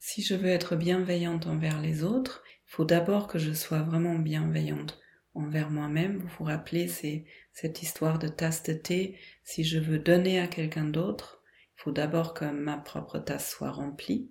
Si 0.03 0.23
je 0.23 0.35
veux 0.35 0.49
être 0.49 0.77
bienveillante 0.77 1.47
envers 1.47 1.79
les 1.79 2.03
autres, 2.05 2.43
il 2.67 2.71
faut 2.71 2.87
d'abord 2.87 3.29
que 3.29 3.39
je 3.39 3.53
sois 3.53 3.83
vraiment 3.83 4.19
bienveillante 4.19 4.99
envers 5.35 5.71
moi-même. 5.71 6.17
Vous 6.17 6.31
vous 6.39 6.45
rappelez, 6.45 6.89
c'est 6.89 7.27
cette 7.53 7.83
histoire 7.83 8.19
de 8.19 8.27
tasse 8.27 8.63
de 8.63 8.73
thé. 8.73 9.19
Si 9.45 9.63
je 9.63 9.79
veux 9.79 9.99
donner 9.99 10.41
à 10.41 10.47
quelqu'un 10.47 10.87
d'autre, 10.87 11.43
il 11.77 11.83
faut 11.83 11.93
d'abord 11.93 12.33
que 12.33 12.47
ma 12.47 12.79
propre 12.79 13.19
tasse 13.19 13.51
soit 13.51 13.71
remplie. 13.71 14.31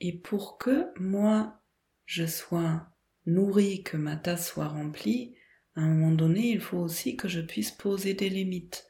Et 0.00 0.16
pour 0.16 0.56
que 0.56 0.88
moi, 0.98 1.60
je 2.06 2.24
sois 2.24 2.88
nourrie, 3.26 3.82
que 3.82 3.98
ma 3.98 4.16
tasse 4.16 4.48
soit 4.48 4.68
remplie, 4.68 5.34
à 5.76 5.82
un 5.82 5.88
moment 5.88 6.12
donné, 6.12 6.48
il 6.48 6.60
faut 6.60 6.78
aussi 6.78 7.16
que 7.16 7.28
je 7.28 7.42
puisse 7.42 7.70
poser 7.70 8.14
des 8.14 8.30
limites, 8.30 8.88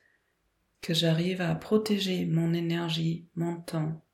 que 0.83 0.95
j'arrive 0.95 1.41
à 1.41 1.53
protéger 1.57 2.27
mon 2.27 2.55
énergie, 2.55 3.29
mon 3.35 3.61
temps, 3.61 4.07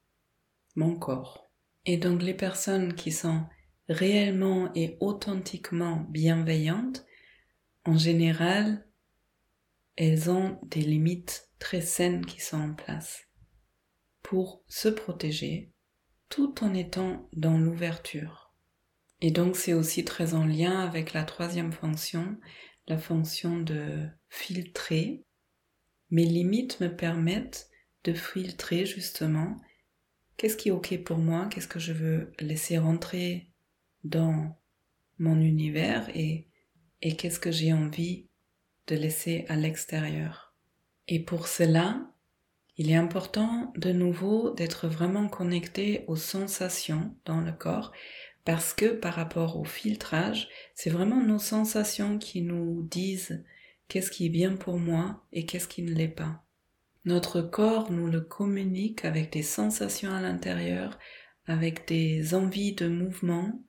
mon 0.75 0.97
corps. 0.99 1.46
Et 1.87 1.97
donc 1.97 2.23
les 2.23 2.35
personnes 2.35 2.95
qui 2.95 3.13
sont 3.13 3.45
réellement 3.89 4.71
et 4.75 4.97
authentiquement 5.01 6.05
bienveillantes, 6.11 7.07
en 7.85 7.97
général, 7.97 8.85
elles 9.95 10.29
ont 10.29 10.59
des 10.65 10.83
limites 10.83 11.49
très 11.61 11.81
saines 11.81 12.27
qui 12.27 12.41
sont 12.41 12.61
en 12.61 12.75
place 12.75 13.23
pour 14.23 14.63
se 14.67 14.89
protéger 14.89 15.73
tout 16.29 16.65
en 16.65 16.75
étant 16.75 17.29
dans 17.33 17.57
l'ouverture. 17.57 18.53
Et 19.21 19.31
donc 19.31 19.57
c'est 19.57 19.73
aussi 19.73 20.05
très 20.05 20.35
en 20.35 20.45
lien 20.45 20.81
avec 20.81 21.13
la 21.13 21.23
troisième 21.23 21.73
fonction, 21.73 22.37
la 22.89 22.99
fonction 22.99 23.61
de 23.61 24.09
filtrer. 24.29 25.25
Mes 26.11 26.25
limites 26.25 26.81
me 26.81 26.95
permettent 26.95 27.71
de 28.03 28.13
filtrer 28.13 28.85
justement 28.85 29.57
qu'est-ce 30.37 30.57
qui 30.57 30.69
est 30.69 30.73
ok 30.73 31.03
pour 31.05 31.19
moi, 31.19 31.49
qu'est-ce 31.51 31.69
que 31.69 31.79
je 31.79 31.93
veux 31.93 32.33
laisser 32.41 32.79
rentrer 32.79 33.51
dans 34.05 34.57
mon 35.19 35.41
univers 35.41 36.09
et, 36.15 36.49
et 37.03 37.17
qu'est-ce 37.17 37.41
que 37.41 37.51
j'ai 37.51 37.73
envie 37.73 38.29
de 38.87 38.97
laisser 38.97 39.45
à 39.49 39.57
l'extérieur? 39.57 40.55
Et 41.09 41.21
pour 41.21 41.49
cela, 41.49 42.13
il 42.77 42.91
est 42.91 42.97
important 42.97 43.73
de 43.77 43.93
nouveau 43.93 44.51
d'être 44.51 44.87
vraiment 44.87 45.29
connecté 45.29 46.05
aux 46.09 46.17
sensations 46.17 47.17
dans 47.25 47.41
le 47.41 47.53
corps 47.53 47.93
parce 48.45 48.75
que 48.75 48.87
par 48.87 49.15
rapport 49.15 49.59
au 49.59 49.65
filtrage, 49.65 50.49
c'est 50.75 50.91
vraiment 50.91 51.21
nos 51.21 51.39
sensations 51.39 52.19
qui 52.19 52.43
nous 52.43 52.87
disent 52.91 53.45
qu'est-ce 53.89 54.11
qui 54.11 54.27
est 54.27 54.31
bien 54.31 54.57
pour 54.57 54.79
moi 54.79 55.25
et 55.33 55.47
qu'est-ce 55.47 55.69
qui 55.69 55.83
ne 55.83 55.93
l'est 55.93 56.09
pas. 56.09 56.46
Notre 57.07 57.41
corps 57.41 57.93
nous 57.93 58.09
le 58.09 58.21
communique 58.21 59.05
avec 59.05 59.33
des 59.33 59.45
sensations 59.45 60.13
à 60.13 60.21
l'intérieur, 60.21 60.99
avec 61.47 61.87
des 61.87 62.35
envies 62.35 62.75
de 62.75 62.89
mouvement, 62.89 63.63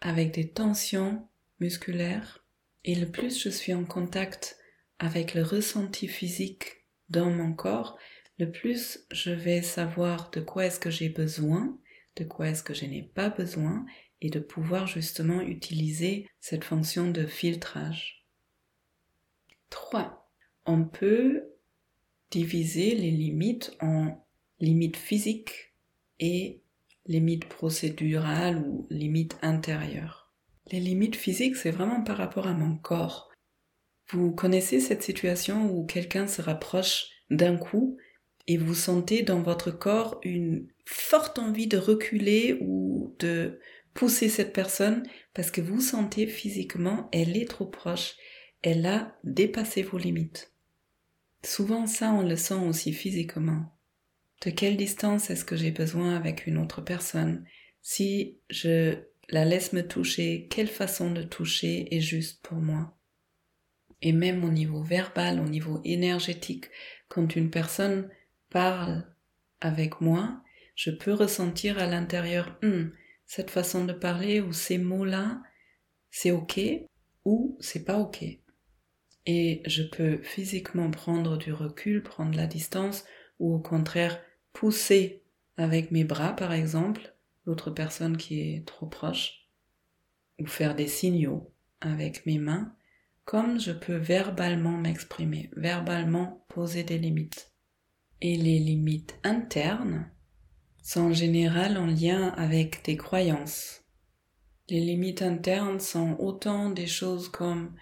avec 0.00 0.32
des 0.32 0.48
tensions 0.48 1.28
musculaires. 1.60 2.42
Et 2.84 2.94
le 2.94 3.10
plus 3.10 3.38
je 3.38 3.50
suis 3.50 3.74
en 3.74 3.84
contact 3.84 4.58
avec 4.98 5.34
le 5.34 5.42
ressenti 5.42 6.08
physique 6.08 6.86
dans 7.10 7.30
mon 7.30 7.52
corps, 7.52 7.98
le 8.38 8.50
plus 8.50 9.00
je 9.10 9.32
vais 9.32 9.60
savoir 9.60 10.30
de 10.30 10.40
quoi 10.40 10.64
est-ce 10.64 10.80
que 10.80 10.90
j'ai 10.90 11.10
besoin, 11.10 11.78
de 12.16 12.24
quoi 12.24 12.48
est-ce 12.48 12.62
que 12.62 12.72
je 12.72 12.86
n'ai 12.86 13.02
pas 13.02 13.28
besoin, 13.28 13.84
et 14.22 14.30
de 14.30 14.40
pouvoir 14.40 14.86
justement 14.86 15.42
utiliser 15.42 16.26
cette 16.40 16.64
fonction 16.64 17.10
de 17.10 17.26
filtrage. 17.26 18.26
3. 19.68 20.32
On 20.64 20.84
peut 20.84 21.47
diviser 22.30 22.94
les 22.94 23.10
limites 23.10 23.76
en 23.80 24.26
limites 24.60 24.96
physiques 24.96 25.74
et 26.20 26.62
limites 27.06 27.46
procédurales 27.46 28.58
ou 28.58 28.86
limites 28.90 29.38
intérieures. 29.42 30.30
Les 30.70 30.80
limites 30.80 31.16
physiques, 31.16 31.56
c'est 31.56 31.70
vraiment 31.70 32.02
par 32.02 32.18
rapport 32.18 32.46
à 32.46 32.52
mon 32.52 32.76
corps. 32.76 33.30
Vous 34.10 34.32
connaissez 34.32 34.80
cette 34.80 35.02
situation 35.02 35.70
où 35.70 35.84
quelqu'un 35.84 36.26
se 36.26 36.42
rapproche 36.42 37.08
d'un 37.30 37.56
coup 37.56 37.96
et 38.46 38.56
vous 38.56 38.74
sentez 38.74 39.22
dans 39.22 39.42
votre 39.42 39.70
corps 39.70 40.20
une 40.22 40.68
forte 40.86 41.38
envie 41.38 41.66
de 41.66 41.76
reculer 41.76 42.58
ou 42.60 43.14
de 43.18 43.60
pousser 43.94 44.28
cette 44.28 44.52
personne 44.52 45.02
parce 45.34 45.50
que 45.50 45.60
vous 45.60 45.80
sentez 45.80 46.26
physiquement 46.26 47.08
elle 47.12 47.36
est 47.36 47.48
trop 47.48 47.66
proche, 47.66 48.14
elle 48.62 48.86
a 48.86 49.18
dépassé 49.24 49.82
vos 49.82 49.98
limites. 49.98 50.52
Souvent 51.44 51.86
ça 51.86 52.12
on 52.12 52.22
le 52.22 52.36
sent 52.36 52.54
aussi 52.54 52.92
physiquement. 52.92 53.74
De 54.44 54.50
quelle 54.50 54.76
distance 54.76 55.30
est-ce 55.30 55.44
que 55.44 55.56
j'ai 55.56 55.70
besoin 55.70 56.14
avec 56.14 56.46
une 56.46 56.58
autre 56.58 56.80
personne? 56.80 57.44
Si 57.82 58.38
je 58.50 58.98
la 59.28 59.44
laisse 59.44 59.72
me 59.72 59.86
toucher, 59.86 60.46
quelle 60.50 60.68
façon 60.68 61.10
de 61.10 61.22
toucher 61.22 61.94
est 61.94 62.00
juste 62.00 62.42
pour 62.42 62.58
moi? 62.58 62.96
Et 64.00 64.12
même 64.12 64.44
au 64.44 64.50
niveau 64.50 64.82
verbal, 64.82 65.40
au 65.40 65.48
niveau 65.48 65.80
énergétique, 65.84 66.66
quand 67.08 67.34
une 67.34 67.50
personne 67.50 68.08
parle 68.50 69.04
avec 69.60 70.00
moi, 70.00 70.40
je 70.76 70.90
peux 70.90 71.12
ressentir 71.12 71.78
à 71.78 71.86
l'intérieur 71.86 72.56
hum, 72.62 72.92
cette 73.26 73.50
façon 73.50 73.84
de 73.84 73.92
parler 73.92 74.40
ou 74.40 74.52
ces 74.52 74.78
mots-là, 74.78 75.42
c'est 76.10 76.30
ok 76.30 76.60
ou 77.24 77.56
c'est 77.60 77.84
pas 77.84 77.98
ok. 77.98 78.24
Et 79.30 79.60
je 79.66 79.82
peux 79.82 80.22
physiquement 80.22 80.90
prendre 80.90 81.36
du 81.36 81.52
recul, 81.52 82.02
prendre 82.02 82.34
la 82.34 82.46
distance 82.46 83.04
ou 83.38 83.54
au 83.54 83.58
contraire 83.58 84.18
pousser 84.54 85.22
avec 85.58 85.90
mes 85.90 86.04
bras 86.04 86.34
par 86.34 86.52
exemple 86.52 87.14
l'autre 87.44 87.70
personne 87.70 88.16
qui 88.16 88.40
est 88.40 88.66
trop 88.66 88.86
proche 88.86 89.46
ou 90.40 90.46
faire 90.46 90.74
des 90.74 90.88
signaux 90.88 91.52
avec 91.82 92.24
mes 92.24 92.38
mains 92.38 92.74
comme 93.26 93.60
je 93.60 93.72
peux 93.72 93.96
verbalement 93.96 94.78
m'exprimer, 94.78 95.50
verbalement 95.54 96.46
poser 96.48 96.82
des 96.82 96.98
limites 96.98 97.52
et 98.22 98.34
les 98.36 98.58
limites 98.58 99.18
internes 99.24 100.10
sont 100.82 101.02
en 101.02 101.12
général 101.12 101.76
en 101.76 101.84
lien 101.84 102.28
avec 102.28 102.82
des 102.84 102.96
croyances. 102.96 103.84
Les 104.70 104.80
limites 104.80 105.20
internes 105.20 105.80
sont 105.80 106.16
autant 106.18 106.70
des 106.70 106.86
choses 106.86 107.28
comme 107.28 107.74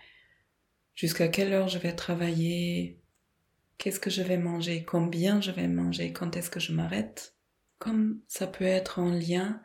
jusqu'à 0.96 1.28
quelle 1.28 1.52
heure 1.52 1.68
je 1.68 1.78
vais 1.78 1.94
travailler, 1.94 3.00
qu'est-ce 3.78 4.00
que 4.00 4.10
je 4.10 4.22
vais 4.22 4.38
manger, 4.38 4.82
combien 4.84 5.40
je 5.40 5.52
vais 5.52 5.68
manger, 5.68 6.12
quand 6.12 6.36
est-ce 6.36 6.50
que 6.50 6.58
je 6.58 6.72
m'arrête? 6.72 7.36
comme 7.78 8.20
ça 8.26 8.46
peut 8.46 8.64
être 8.64 8.98
en 8.98 9.10
lien 9.10 9.60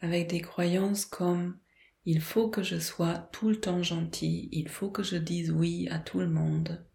avec 0.00 0.28
des 0.28 0.40
croyances 0.40 1.04
comme 1.04 1.58
il 2.04 2.20
faut 2.20 2.48
que 2.48 2.62
je 2.62 2.78
sois 2.78 3.18
tout 3.32 3.48
le 3.48 3.60
temps 3.60 3.82
gentil, 3.82 4.48
il 4.52 4.68
faut 4.68 4.90
que 4.90 5.02
je 5.02 5.16
dise 5.16 5.50
oui 5.50 5.88
à 5.90 5.98
tout 5.98 6.20
le 6.20 6.28
monde, 6.28 6.86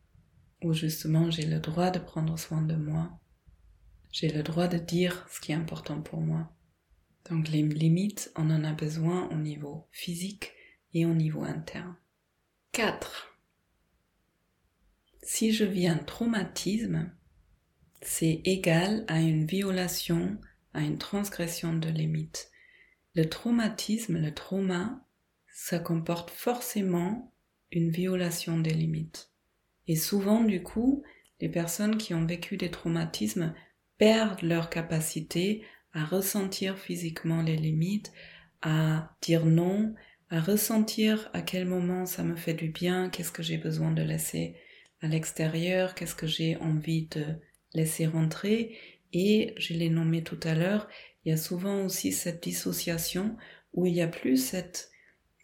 ou 0.63 0.73
justement 0.73 1.29
j'ai 1.29 1.45
le 1.45 1.59
droit 1.59 1.91
de 1.91 1.99
prendre 1.99 2.39
soin 2.39 2.61
de 2.61 2.75
moi, 2.75 3.19
j'ai 4.11 4.29
le 4.29 4.43
droit 4.43 4.67
de 4.67 4.77
dire 4.77 5.27
ce 5.29 5.41
qui 5.41 5.51
est 5.51 5.55
important 5.55 6.01
pour 6.01 6.21
moi. 6.21 6.53
Donc 7.29 7.49
les 7.49 7.61
limites, 7.61 8.31
on 8.35 8.49
en 8.49 8.63
a 8.63 8.71
besoin 8.71 9.29
au 9.29 9.35
niveau 9.35 9.87
physique 9.91 10.53
et 10.93 11.05
au 11.05 11.13
niveau 11.13 11.43
interne. 11.43 11.95
4. 12.71 13.30
Si 15.23 15.51
je 15.51 15.65
vis 15.65 15.87
un 15.87 15.97
traumatisme, 15.97 17.11
c'est 18.01 18.41
égal 18.43 19.05
à 19.07 19.19
une 19.19 19.45
violation, 19.45 20.37
à 20.73 20.81
une 20.81 20.97
transgression 20.97 21.73
de 21.73 21.89
limites. 21.89 22.49
Le 23.13 23.29
traumatisme, 23.29 24.19
le 24.19 24.33
trauma, 24.33 25.05
ça 25.53 25.77
comporte 25.77 26.31
forcément 26.31 27.33
une 27.71 27.91
violation 27.91 28.59
des 28.59 28.73
limites. 28.73 29.29
Et 29.87 29.95
souvent, 29.95 30.43
du 30.43 30.63
coup, 30.63 31.03
les 31.39 31.49
personnes 31.49 31.97
qui 31.97 32.13
ont 32.13 32.25
vécu 32.25 32.57
des 32.57 32.71
traumatismes 32.71 33.53
perdent 33.97 34.41
leur 34.41 34.69
capacité 34.69 35.63
à 35.93 36.05
ressentir 36.05 36.79
physiquement 36.79 37.43
les 37.43 37.57
limites, 37.57 38.11
à 38.61 39.15
dire 39.21 39.45
non, 39.45 39.93
à 40.29 40.39
ressentir 40.39 41.29
à 41.33 41.41
quel 41.41 41.65
moment 41.65 42.05
ça 42.05 42.23
me 42.23 42.35
fait 42.35 42.53
du 42.53 42.69
bien, 42.69 43.09
qu'est-ce 43.09 43.31
que 43.31 43.43
j'ai 43.43 43.57
besoin 43.57 43.91
de 43.91 44.01
laisser 44.01 44.55
à 45.01 45.07
l'extérieur, 45.07 45.95
qu'est-ce 45.95 46.15
que 46.15 46.27
j'ai 46.27 46.57
envie 46.57 47.07
de 47.07 47.25
laisser 47.73 48.05
rentrer. 48.05 48.77
Et 49.13 49.53
je 49.57 49.73
l'ai 49.73 49.89
nommé 49.89 50.23
tout 50.23 50.39
à 50.43 50.55
l'heure, 50.55 50.87
il 51.25 51.29
y 51.29 51.33
a 51.33 51.37
souvent 51.37 51.83
aussi 51.85 52.11
cette 52.11 52.43
dissociation 52.43 53.35
où 53.73 53.85
il 53.85 53.93
n'y 53.93 54.01
a 54.01 54.07
plus 54.07 54.37
cette 54.37 54.89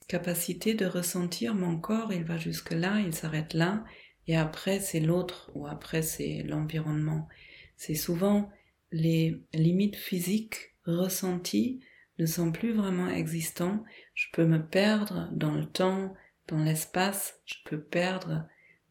capacité 0.07 0.73
de 0.73 0.85
ressentir 0.85 1.53
mon 1.53 1.77
corps, 1.77 2.13
il 2.13 2.23
va 2.23 2.37
jusque 2.37 2.71
là, 2.71 3.01
il 3.01 3.13
s'arrête 3.13 3.53
là, 3.53 3.83
et 4.27 4.37
après 4.37 4.79
c'est 4.79 5.01
l'autre, 5.01 5.51
ou 5.53 5.67
après 5.67 6.01
c'est 6.01 6.43
l'environnement. 6.43 7.27
C'est 7.75 7.95
souvent 7.95 8.49
les 8.91 9.41
limites 9.53 9.97
physiques 9.97 10.75
ressenties 10.85 11.81
ne 12.19 12.25
sont 12.25 12.51
plus 12.51 12.73
vraiment 12.73 13.09
existants. 13.09 13.83
Je 14.13 14.27
peux 14.31 14.45
me 14.45 14.65
perdre 14.65 15.29
dans 15.33 15.53
le 15.53 15.65
temps, 15.65 16.13
dans 16.47 16.63
l'espace, 16.63 17.39
je 17.45 17.55
peux 17.65 17.81
perdre 17.81 18.47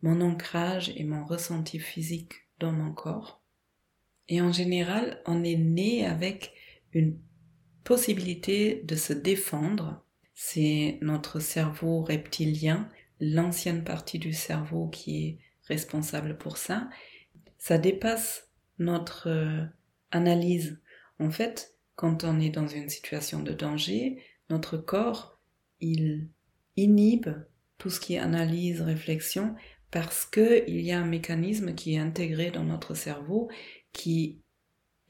mon 0.07 0.21
ancrage 0.21 0.93
et 0.95 1.03
mon 1.03 1.25
ressenti 1.25 1.81
physique 1.81 2.47
dans 2.61 2.71
mon 2.71 2.93
corps. 2.93 3.43
Et 4.29 4.41
en 4.41 4.53
général, 4.53 5.21
on 5.27 5.43
est 5.43 5.57
né 5.57 6.07
avec 6.07 6.53
une 6.93 7.19
possibilité 7.83 8.83
de 8.85 8.95
se 8.95 9.13
défendre. 9.13 10.05
C'est 10.33 10.99
notre 11.03 11.41
cerveau 11.41 12.03
reptilien, 12.03 12.89
l'ancienne 13.19 13.83
partie 13.83 14.21
du 14.21 14.33
cerveau 14.33 14.87
qui 14.87 15.27
est 15.27 15.39
responsable 15.67 16.39
pour 16.39 16.57
ça. 16.57 16.89
Ça 17.59 17.77
dépasse 17.77 18.49
notre 18.79 19.29
euh, 19.29 19.65
analyse. 20.13 20.81
En 21.19 21.31
fait, 21.31 21.77
quand 21.97 22.23
on 22.23 22.39
est 22.39 22.51
dans 22.51 22.69
une 22.69 22.91
situation 22.91 23.43
de 23.43 23.53
danger, 23.53 24.23
notre 24.51 24.77
corps, 24.77 25.41
il 25.81 26.29
inhibe 26.77 27.31
tout 27.79 27.91
ce 27.91 27.99
qui 27.99 28.15
est 28.15 28.19
analyse, 28.19 28.81
réflexion, 28.83 29.57
parce 29.90 30.26
qu'il 30.26 30.81
y 30.81 30.93
a 30.93 31.00
un 31.00 31.07
mécanisme 31.07 31.75
qui 31.75 31.95
est 31.95 31.99
intégré 31.99 32.50
dans 32.50 32.65
notre 32.65 32.95
cerveau 32.95 33.50
qui 33.93 34.43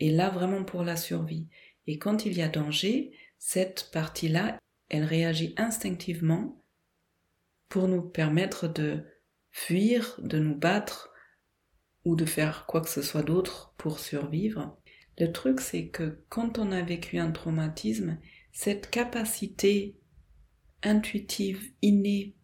est 0.00 0.10
là 0.10 0.30
vraiment 0.30 0.64
pour 0.64 0.82
la 0.82 0.96
survie. 0.96 1.48
Et 1.86 1.98
quand 1.98 2.26
il 2.26 2.34
y 2.34 2.42
a 2.42 2.48
danger, 2.48 3.12
cette 3.38 3.90
partie-là, 3.92 4.58
elle 4.88 5.04
réagit 5.04 5.54
instinctivement 5.56 6.62
pour 7.68 7.88
nous 7.88 8.02
permettre 8.02 8.68
de 8.68 9.04
fuir, 9.50 10.20
de 10.22 10.38
nous 10.38 10.54
battre 10.54 11.12
ou 12.04 12.14
de 12.14 12.24
faire 12.24 12.66
quoi 12.66 12.80
que 12.80 12.88
ce 12.88 13.02
soit 13.02 13.22
d'autre 13.22 13.74
pour 13.78 13.98
survivre. 13.98 14.78
Le 15.18 15.32
truc, 15.32 15.60
c'est 15.60 15.88
que 15.88 16.22
quand 16.28 16.58
on 16.58 16.70
a 16.72 16.82
vécu 16.82 17.18
un 17.18 17.32
traumatisme, 17.32 18.18
cette 18.52 18.90
capacité 18.90 19.98
intuitive, 20.82 21.72
innée, 21.82 22.36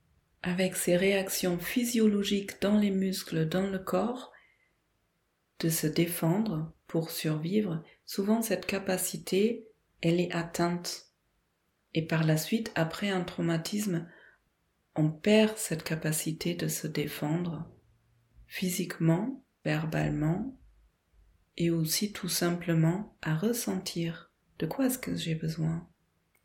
avec 0.42 0.76
ses 0.76 0.96
réactions 0.96 1.58
physiologiques 1.58 2.60
dans 2.60 2.76
les 2.76 2.90
muscles, 2.90 3.48
dans 3.48 3.68
le 3.68 3.78
corps, 3.78 4.32
de 5.60 5.68
se 5.68 5.86
défendre 5.86 6.72
pour 6.86 7.10
survivre, 7.10 7.82
souvent 8.04 8.42
cette 8.42 8.66
capacité, 8.66 9.68
elle 10.00 10.20
est 10.20 10.32
atteinte. 10.32 11.06
Et 11.94 12.06
par 12.06 12.24
la 12.24 12.36
suite, 12.36 12.72
après 12.74 13.10
un 13.10 13.22
traumatisme, 13.22 14.08
on 14.96 15.10
perd 15.10 15.56
cette 15.56 15.84
capacité 15.84 16.54
de 16.54 16.68
se 16.68 16.86
défendre 16.86 17.70
physiquement, 18.46 19.44
verbalement, 19.64 20.58
et 21.56 21.70
aussi 21.70 22.12
tout 22.12 22.28
simplement 22.28 23.16
à 23.22 23.36
ressentir 23.36 24.32
de 24.58 24.66
quoi 24.66 24.86
est-ce 24.86 24.98
que 24.98 25.14
j'ai 25.14 25.34
besoin, 25.34 25.88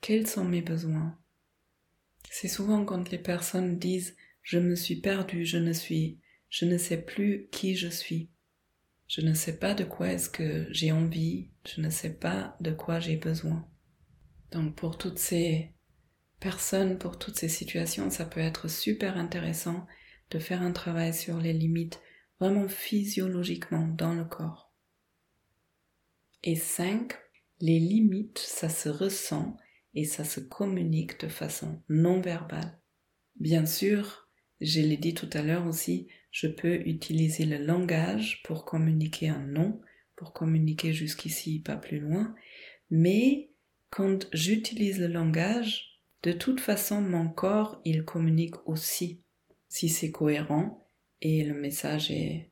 quels 0.01 0.27
sont 0.27 0.45
mes 0.45 0.61
besoins? 0.61 1.17
C'est 2.29 2.47
souvent 2.47 2.85
quand 2.85 3.09
les 3.11 3.17
personnes 3.17 3.77
disent 3.77 4.15
je 4.41 4.59
me 4.59 4.75
suis 4.75 4.95
perdu, 4.95 5.45
je 5.45 5.57
ne 5.57 5.73
suis, 5.73 6.19
je 6.49 6.65
ne 6.65 6.77
sais 6.77 7.01
plus 7.01 7.47
qui 7.51 7.75
je 7.75 7.89
suis. 7.89 8.29
Je 9.07 9.21
ne 9.21 9.33
sais 9.33 9.57
pas 9.57 9.73
de 9.73 9.83
quoi 9.83 10.09
est-ce 10.11 10.29
que 10.29 10.67
j'ai 10.71 10.91
envie, 10.91 11.49
je 11.65 11.81
ne 11.81 11.89
sais 11.89 12.13
pas 12.13 12.57
de 12.59 12.71
quoi 12.71 12.99
j'ai 12.99 13.17
besoin. 13.17 13.67
Donc 14.51 14.75
pour 14.75 14.97
toutes 14.97 15.19
ces 15.19 15.73
personnes, 16.39 16.97
pour 16.97 17.17
toutes 17.17 17.37
ces 17.37 17.49
situations, 17.49 18.09
ça 18.09 18.25
peut 18.25 18.39
être 18.39 18.69
super 18.69 19.17
intéressant 19.17 19.85
de 20.29 20.39
faire 20.39 20.61
un 20.61 20.71
travail 20.71 21.13
sur 21.13 21.39
les 21.39 21.53
limites 21.53 22.01
vraiment 22.39 22.67
physiologiquement 22.67 23.87
dans 23.87 24.13
le 24.13 24.25
corps. 24.25 24.71
Et 26.43 26.55
5. 26.55 27.13
Les 27.59 27.79
limites, 27.79 28.37
ça 28.37 28.69
se 28.69 28.89
ressent 28.89 29.57
et 29.97 30.05
ça 30.05 30.23
se 30.23 30.39
communique 30.39 31.19
de 31.19 31.27
façon 31.27 31.81
non 31.89 32.21
verbale. 32.21 32.79
Bien 33.39 33.65
sûr, 33.65 34.29
je 34.61 34.79
l'ai 34.79 34.95
dit 34.95 35.15
tout 35.15 35.29
à 35.33 35.41
l'heure 35.41 35.65
aussi, 35.65 36.07
je 36.29 36.45
peux 36.45 36.75
utiliser 36.87 37.45
le 37.45 37.57
langage 37.57 38.43
pour 38.43 38.63
communiquer 38.63 39.29
un 39.29 39.43
non, 39.43 39.81
pour 40.15 40.33
communiquer 40.33 40.93
jusqu'ici, 40.93 41.61
pas 41.61 41.77
plus 41.77 41.99
loin, 41.99 42.35
mais 42.91 43.49
quand 43.89 44.29
j'utilise 44.33 44.99
le 44.99 45.07
langage, 45.07 45.99
de 46.21 46.31
toute 46.31 46.59
façon, 46.59 47.01
mon 47.01 47.27
corps, 47.27 47.81
il 47.83 48.05
communique 48.05 48.67
aussi, 48.67 49.23
si 49.67 49.89
c'est 49.89 50.11
cohérent 50.11 50.87
et 51.21 51.43
le 51.43 51.55
message 51.55 52.11
est 52.11 52.51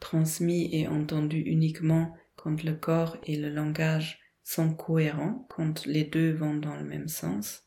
transmis 0.00 0.68
et 0.72 0.88
entendu 0.88 1.38
uniquement 1.38 2.12
quand 2.34 2.64
le 2.64 2.74
corps 2.74 3.18
et 3.22 3.36
le 3.36 3.50
langage 3.50 4.25
sont 4.46 4.72
cohérents, 4.74 5.44
quand 5.50 5.84
les 5.86 6.04
deux 6.04 6.30
vont 6.30 6.54
dans 6.54 6.76
le 6.76 6.84
même 6.84 7.08
sens. 7.08 7.64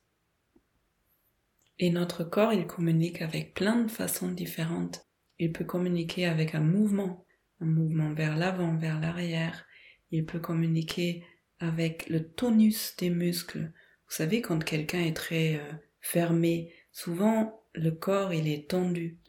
Et 1.78 1.90
notre 1.90 2.24
corps, 2.24 2.54
il 2.54 2.68
communique 2.68 3.22
avec 3.22 3.54
plein 3.54 3.84
de 3.84 3.92
façons 3.92 4.32
différentes. 4.32 5.06
Il 5.40 5.52
peut 5.52 5.66
communiquer 5.66 6.26
avec 6.26 6.56
un 6.56 6.62
mouvement, 6.62 7.26
un 7.60 7.66
mouvement 7.66 8.14
vers 8.14 8.38
l'avant, 8.38 8.78
vers 8.78 8.98
l'arrière. 9.02 9.66
Il 10.12 10.26
peut 10.26 10.40
communiquer 10.40 11.26
avec 11.60 12.08
le 12.08 12.26
tonus 12.30 12.96
des 12.98 13.10
muscles. 13.10 13.74
Vous 14.08 14.16
savez, 14.16 14.42
quand 14.42 14.64
quelqu'un 14.64 15.02
est 15.02 15.16
très 15.16 15.56
euh, 15.56 15.74
fermé, 16.00 16.74
souvent 16.94 17.62
le 17.74 17.92
corps 17.92 18.34
il 18.34 18.48
est 18.48 18.70
tendu. 18.70 19.20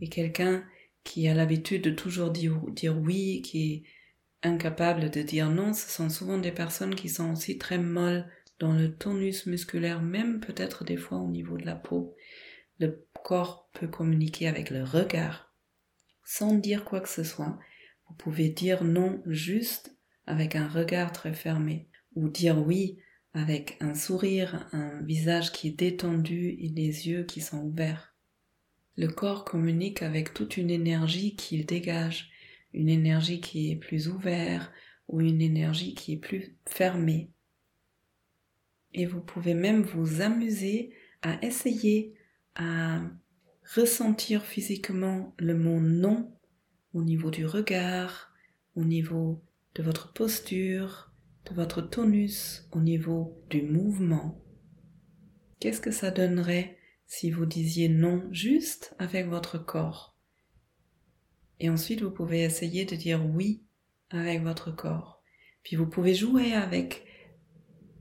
Et 0.00 0.08
quelqu'un 0.08 0.64
qui 1.02 1.26
a 1.26 1.34
l'habitude 1.34 1.82
de 1.82 1.90
toujours 1.90 2.30
dire, 2.30 2.56
dire 2.68 2.96
oui, 2.96 3.42
qui 3.42 3.84
est 4.42 4.46
incapable 4.48 5.10
de 5.10 5.22
dire 5.22 5.50
non, 5.50 5.72
ce 5.72 5.90
sont 5.90 6.08
souvent 6.08 6.38
des 6.38 6.52
personnes 6.52 6.94
qui 6.94 7.08
sont 7.08 7.32
aussi 7.32 7.58
très 7.58 7.78
molles 7.78 8.26
dans 8.58 8.72
le 8.72 8.94
tonus 8.94 9.46
musculaire, 9.46 10.02
même 10.02 10.40
peut-être 10.40 10.84
des 10.84 10.96
fois 10.96 11.18
au 11.18 11.28
niveau 11.28 11.56
de 11.56 11.66
la 11.66 11.74
peau. 11.76 12.14
Le 12.78 13.06
corps 13.24 13.68
peut 13.72 13.88
communiquer 13.88 14.48
avec 14.48 14.70
le 14.70 14.84
regard 14.84 15.50
sans 16.30 16.54
dire 16.54 16.84
quoi 16.84 17.00
que 17.00 17.08
ce 17.08 17.24
soit. 17.24 17.58
Vous 18.08 18.14
pouvez 18.14 18.50
dire 18.50 18.84
non 18.84 19.20
juste 19.26 19.96
avec 20.26 20.54
un 20.54 20.68
regard 20.68 21.10
très 21.10 21.34
fermé 21.34 21.88
ou 22.14 22.28
dire 22.28 22.64
oui 22.64 22.98
avec 23.34 23.76
un 23.80 23.94
sourire, 23.94 24.68
un 24.70 25.02
visage 25.02 25.50
qui 25.50 25.68
est 25.68 25.78
détendu 25.78 26.56
et 26.60 26.68
des 26.68 27.08
yeux 27.08 27.24
qui 27.24 27.40
sont 27.40 27.58
ouverts. 27.58 28.14
Le 28.96 29.08
corps 29.08 29.44
communique 29.44 30.02
avec 30.02 30.32
toute 30.32 30.56
une 30.56 30.70
énergie 30.70 31.34
qu'il 31.34 31.66
dégage, 31.66 32.29
une 32.72 32.88
énergie 32.88 33.40
qui 33.40 33.70
est 33.70 33.76
plus 33.76 34.08
ouverte 34.08 34.70
ou 35.08 35.20
une 35.20 35.40
énergie 35.40 35.94
qui 35.94 36.14
est 36.14 36.18
plus 36.18 36.56
fermée. 36.66 37.30
Et 38.92 39.06
vous 39.06 39.20
pouvez 39.20 39.54
même 39.54 39.82
vous 39.82 40.20
amuser 40.20 40.92
à 41.22 41.44
essayer 41.44 42.14
à 42.54 43.02
ressentir 43.74 44.44
physiquement 44.44 45.34
le 45.38 45.56
mot 45.56 45.80
non 45.80 46.32
au 46.92 47.02
niveau 47.04 47.30
du 47.30 47.46
regard, 47.46 48.32
au 48.74 48.84
niveau 48.84 49.42
de 49.74 49.82
votre 49.82 50.12
posture, 50.12 51.12
de 51.48 51.54
votre 51.54 51.80
tonus 51.80 52.68
au 52.72 52.80
niveau 52.80 53.42
du 53.48 53.62
mouvement. 53.62 54.42
Qu'est-ce 55.60 55.80
que 55.80 55.90
ça 55.90 56.10
donnerait 56.10 56.78
si 57.06 57.30
vous 57.30 57.46
disiez 57.46 57.88
non 57.88 58.28
juste 58.32 58.94
avec 58.98 59.28
votre 59.28 59.58
corps? 59.58 60.09
Et 61.60 61.68
ensuite, 61.68 62.02
vous 62.02 62.10
pouvez 62.10 62.42
essayer 62.42 62.84
de 62.84 62.96
dire 62.96 63.24
oui 63.24 63.62
avec 64.08 64.42
votre 64.42 64.74
corps. 64.74 65.22
Puis 65.62 65.76
vous 65.76 65.86
pouvez 65.86 66.14
jouer 66.14 66.54
avec, 66.54 67.04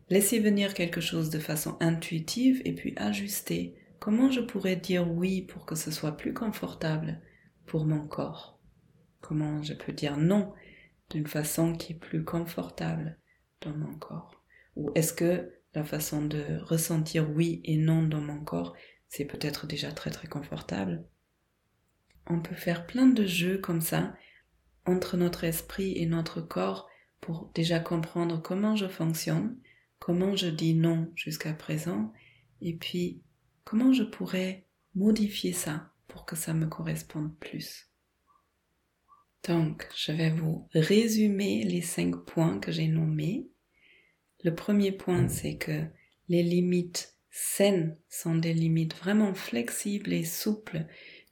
laisser 0.10 0.39
venir 0.39 0.74
quelque 0.74 1.02
chose 1.02 1.30
de 1.30 1.39
façon 1.39 1.78
intuitive 1.82 2.62
et 2.65 2.74
puis 2.74 2.93
ajuster. 2.95 3.76
Comment 4.00 4.32
je 4.32 4.39
pourrais 4.39 4.78
dire 4.78 5.12
oui 5.12 5.41
pour 5.41 5.65
que 5.65 5.76
ce 5.76 5.91
soit 5.91 6.15
plus 6.15 6.34
confortable 6.34 7.22
pour 7.65 7.86
mon 7.86 8.08
corps? 8.08 8.60
Comment 9.19 9.62
je 9.62 9.74
peux 9.74 9.91
dire 9.91 10.17
non 10.17 10.54
d'une 11.10 11.28
façon 11.28 11.74
qui 11.74 11.93
est 11.93 12.00
plus 12.00 12.24
confortable 12.24 13.19
dans 13.62 13.76
mon 13.76 13.93
corps? 13.95 14.41
Ou 14.78 14.91
est-ce 14.95 15.12
que 15.12 15.52
la 15.76 15.84
façon 15.84 16.26
de 16.26 16.60
ressentir 16.62 17.30
oui 17.30 17.62
et 17.65 17.76
non 17.76 18.04
dans 18.04 18.22
mon 18.22 18.41
corps, 18.41 18.74
c'est 19.10 19.26
peut-être 19.26 19.67
déjà 19.67 19.91
très 19.91 20.12
très 20.12 20.30
confortable? 20.30 21.04
On 22.30 22.39
peut 22.39 22.56
faire 22.56 22.86
plein 22.86 23.08
de 23.08 23.26
jeux 23.26 23.58
comme 23.58 23.82
ça 23.82 24.15
entre 24.86 25.18
notre 25.18 25.44
esprit 25.44 25.98
et 25.98 26.06
notre 26.06 26.42
corps 26.42 26.88
pour 27.22 27.52
déjà 27.54 27.80
comprendre 27.80 28.42
comment 28.42 28.76
je 28.76 28.88
fonctionne, 28.88 29.58
comment 30.00 30.36
je 30.36 30.48
dis 30.48 30.74
non 30.74 31.12
jusqu'à 31.15 31.54
présent, 31.54 32.13
et 32.62 32.76
puis 32.76 33.22
comment 33.63 33.94
je 33.94 34.04
pourrais 34.04 34.65
modifier 34.96 35.54
ça 35.54 35.92
pour 36.08 36.26
que 36.26 36.36
ça 36.36 36.54
me 36.54 36.68
corresponde 36.68 37.36
plus. 37.39 37.89
Donc, 39.48 39.88
je 39.96 40.12
vais 40.12 40.32
vous 40.32 40.68
résumer 40.74 41.63
les 41.63 41.82
cinq 41.82 42.15
points 42.26 42.60
que 42.60 42.72
j'ai 42.72 42.88
nommés. 42.88 43.48
Le 44.44 44.54
premier 44.54 44.92
point, 44.92 45.28
c'est 45.30 45.58
que 45.58 45.86
les 46.28 46.44
limites 46.44 47.15
saines 47.32 47.98
sont 48.10 48.36
des 48.36 48.54
limites 48.54 48.96
vraiment 48.96 49.34
flexibles 49.34 50.13
et 50.13 50.26
souples 50.26 50.86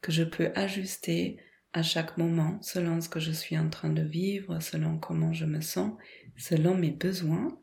que 0.08 0.14
je 0.14 0.24
peux 0.24 0.54
ajuster 0.56 1.36
à 1.74 1.84
chaque 1.84 2.18
moment 2.18 2.62
selon 2.62 3.02
ce 3.02 3.10
que 3.10 3.20
je 3.20 3.34
suis 3.34 3.58
en 3.58 3.70
train 3.70 3.90
de 3.90 4.04
vivre, 4.04 4.62
selon 4.62 5.00
comment 5.00 5.34
je 5.34 5.44
me 5.44 5.60
sens, 5.60 5.98
selon 6.38 6.76
mes 6.76 6.92
besoins. 6.92 7.60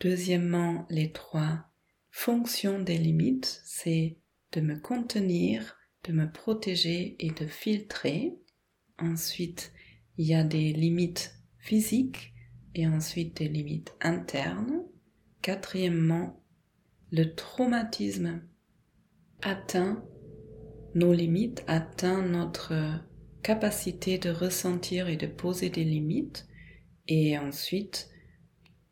Deuxièmement, 0.00 0.84
les 0.90 1.12
trois 1.12 1.70
fonctions 2.10 2.80
des 2.80 2.98
limites, 2.98 3.62
c'est 3.64 4.18
de 4.50 4.62
me 4.62 4.74
contenir, 4.74 5.76
de 6.02 6.12
me 6.12 6.28
protéger 6.28 7.14
et 7.20 7.30
de 7.30 7.46
filtrer. 7.46 8.34
Ensuite, 8.98 9.72
il 10.18 10.26
y 10.26 10.34
a 10.34 10.42
des 10.42 10.72
limites 10.72 11.36
physiques 11.58 12.34
et 12.74 12.88
ensuite 12.88 13.36
des 13.36 13.48
limites 13.48 13.94
internes. 14.00 14.82
Quatrièmement, 15.40 16.42
le 17.12 17.32
traumatisme 17.36 18.42
atteint 19.40 20.04
nos 20.94 21.12
limites, 21.12 21.64
atteint 21.66 22.22
notre 22.22 22.72
capacité 23.42 24.18
de 24.18 24.30
ressentir 24.30 25.08
et 25.08 25.16
de 25.16 25.26
poser 25.26 25.68
des 25.68 25.84
limites. 25.84 26.46
Et 27.08 27.38
ensuite, 27.38 28.10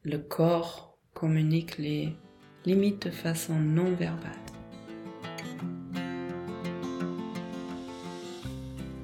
le 0.03 0.19
corps 0.19 0.99
communique 1.15 1.79
les 1.79 2.15
limites 2.65 3.07
de 3.07 3.11
façon 3.11 3.59
non 3.59 3.95
verbale. 3.95 4.33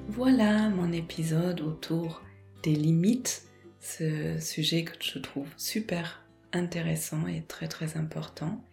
Voilà 0.09 0.69
mon 0.69 0.91
épisode 0.91 1.61
autour 1.61 2.21
des 2.63 2.75
limites, 2.75 3.43
ce 3.79 4.37
sujet 4.39 4.83
que 4.83 4.91
je 4.99 5.19
trouve 5.19 5.47
super 5.55 6.25
intéressant 6.51 7.25
et 7.27 7.43
très 7.47 7.67
très 7.67 7.95
important. 7.95 8.65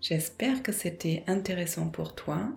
J'espère 0.00 0.62
que 0.62 0.72
c'était 0.72 1.24
intéressant 1.26 1.88
pour 1.88 2.14
toi, 2.14 2.52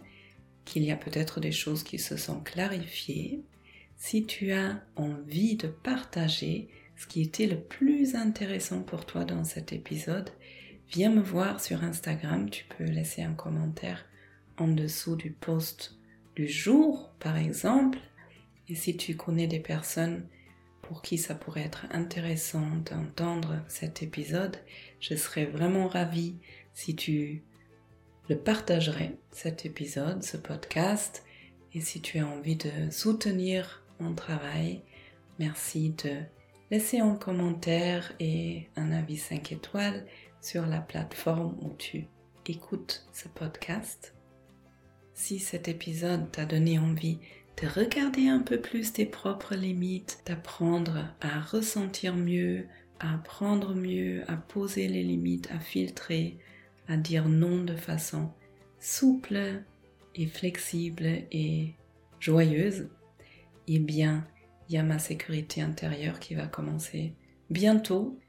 qu'il 0.66 0.84
y 0.84 0.92
a 0.92 0.98
peut-être 0.98 1.40
des 1.40 1.52
choses 1.52 1.84
qui 1.84 2.00
se 2.00 2.18
sont 2.18 2.42
clarifiées. 2.42 3.42
Si 3.98 4.26
tu 4.26 4.52
as 4.52 4.82
envie 4.96 5.56
de 5.56 5.68
partager 5.68 6.68
ce 6.98 7.08
qui 7.08 7.22
était 7.22 7.48
le 7.48 7.60
plus 7.60 8.16
intéressant 8.16 8.82
pour 8.82 9.06
toi 9.06 9.26
dans 9.26 9.44
cet 9.44 9.74
épisode, 9.74 10.30
viens 10.90 11.12
me 11.12 11.22
voir 11.22 11.62
sur 11.62 11.84
Instagram. 11.84 12.50
Tu 12.50 12.66
peux 12.66 12.86
laisser 12.86 13.22
un 13.22 13.34
commentaire 13.34 14.06
en 14.58 14.68
dessous 14.68 15.16
du 15.16 15.32
post 15.32 15.96
du 16.36 16.48
jour, 16.48 17.12
par 17.20 17.38
exemple, 17.38 18.00
et 18.68 18.76
si 18.76 18.98
tu 18.98 19.16
connais 19.16 19.48
des 19.48 19.60
personnes 19.60 20.28
pour 20.82 21.02
qui 21.02 21.18
ça 21.18 21.36
pourrait 21.36 21.64
être 21.64 21.88
intéressant 21.92 22.68
d'entendre 22.86 23.64
cet 23.68 24.04
épisode, 24.04 24.58
je 25.00 25.16
serais 25.16 25.46
vraiment 25.46 25.88
ravie 25.88 26.36
si 26.74 26.96
tu 26.96 27.44
le 28.30 28.38
partagerais, 28.38 29.18
cet 29.32 29.66
épisode, 29.66 30.24
ce 30.24 30.38
podcast. 30.38 31.24
Et 31.74 31.82
si 31.82 32.02
tu 32.02 32.20
as 32.20 32.28
envie 32.28 32.56
de 32.56 32.72
soutenir 32.90 33.84
mon 34.00 34.16
travail, 34.16 34.82
merci 35.38 35.92
de 36.04 36.22
laisser 36.72 37.00
un 37.00 37.16
commentaire 37.16 38.14
et 38.20 38.68
un 38.76 38.92
avis 38.92 39.18
5 39.18 39.52
étoiles 39.52 40.06
sur 40.42 40.66
la 40.66 40.80
plateforme 40.80 41.56
où 41.62 41.76
tu 41.78 42.08
écoutes 42.48 43.06
ce 43.14 43.28
podcast. 43.28 44.16
Si 45.14 45.40
cet 45.40 45.68
épisode 45.68 46.32
t'a 46.32 46.46
donné 46.46 46.80
envie 46.80 47.20
de 47.62 47.68
regarder 47.68 48.28
un 48.28 48.40
peu 48.40 48.60
plus 48.60 48.92
tes 48.92 49.06
propres 49.06 49.56
limites, 49.56 50.20
d'apprendre 50.26 51.14
à 51.22 51.40
ressentir 51.42 52.16
mieux, 52.16 52.66
à 53.00 53.14
apprendre 53.14 53.76
mieux, 53.76 54.24
à 54.28 54.36
poser 54.36 54.88
les 54.88 55.04
limites, 55.04 55.50
à 55.52 55.60
filtrer, 55.60 56.38
à 56.88 56.98
dire 56.98 57.28
non 57.28 57.64
de 57.64 57.76
façon 57.76 58.32
souple 58.80 59.64
et 60.16 60.28
flexible 60.28 61.06
et 61.32 61.74
joyeuse, 62.20 62.88
eh 63.68 63.80
bien, 63.80 64.28
il 64.70 64.76
y 64.76 64.78
a 64.78 64.84
ma 64.84 65.00
sécurité 65.00 65.62
intérieure 65.62 66.20
qui 66.20 66.36
va 66.36 66.48
commencer 66.48 67.14
bientôt. 67.50 68.20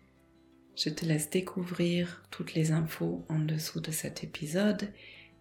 Je 0.77 0.91
te 0.91 1.05
laisse 1.05 1.31
découvrir 1.31 2.23
toutes 2.31 2.55
les 2.55 2.73
infos 2.73 3.25
en 3.29 3.39
dessous 3.39 3.81
de 3.81 3.91
cet 3.91 4.25
épisode 4.25 4.93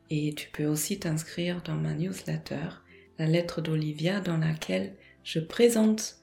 et 0.10 0.34
tu 0.34 0.50
peux 0.50 0.66
aussi 0.66 1.00
t'inscrire 1.00 1.62
dans 1.64 1.76
ma 1.76 1.94
newsletter 1.94 2.70
la 3.18 3.26
lettre 3.26 3.62
d'Olivia 3.62 4.20
dans 4.20 4.38
laquelle 4.38 4.96
je 5.24 5.40
présente 5.40 6.18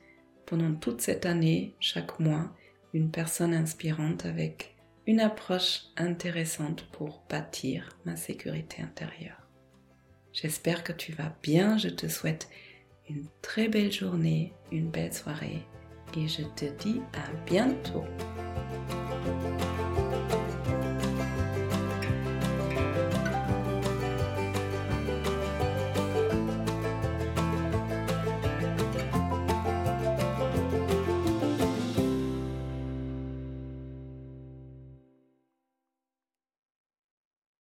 pendant 0.47 0.75
toute 0.75 1.01
cette 1.01 1.27
année, 1.27 1.75
chaque 1.81 2.21
mois, 2.21 2.55
une 2.95 3.11
personne 3.11 3.55
inspirante 3.55 4.27
avec 4.27 4.72
une 5.07 5.21
approche 5.21 5.85
intéressante 5.97 6.85
pour 6.93 7.23
bâtir 7.29 7.89
ma 8.05 8.17
sécurité 8.17 8.83
intérieure. 8.83 9.49
J'espère 10.33 10.85
que 10.85 10.93
tu 10.93 11.13
vas 11.13 11.35
bien, 11.43 11.77
je 11.77 11.89
te 11.89 12.07
souhaite 12.07 12.49
une 13.09 13.27
très 13.43 13.69
belle 13.69 13.93
journée, 13.93 14.53
une 14.71 14.91
belle 14.91 15.13
soirée 15.13 15.67
et 16.17 16.29
je 16.29 16.43
te 16.43 16.67
dis 16.83 17.01
à 17.15 17.33
bientôt. 17.45 18.05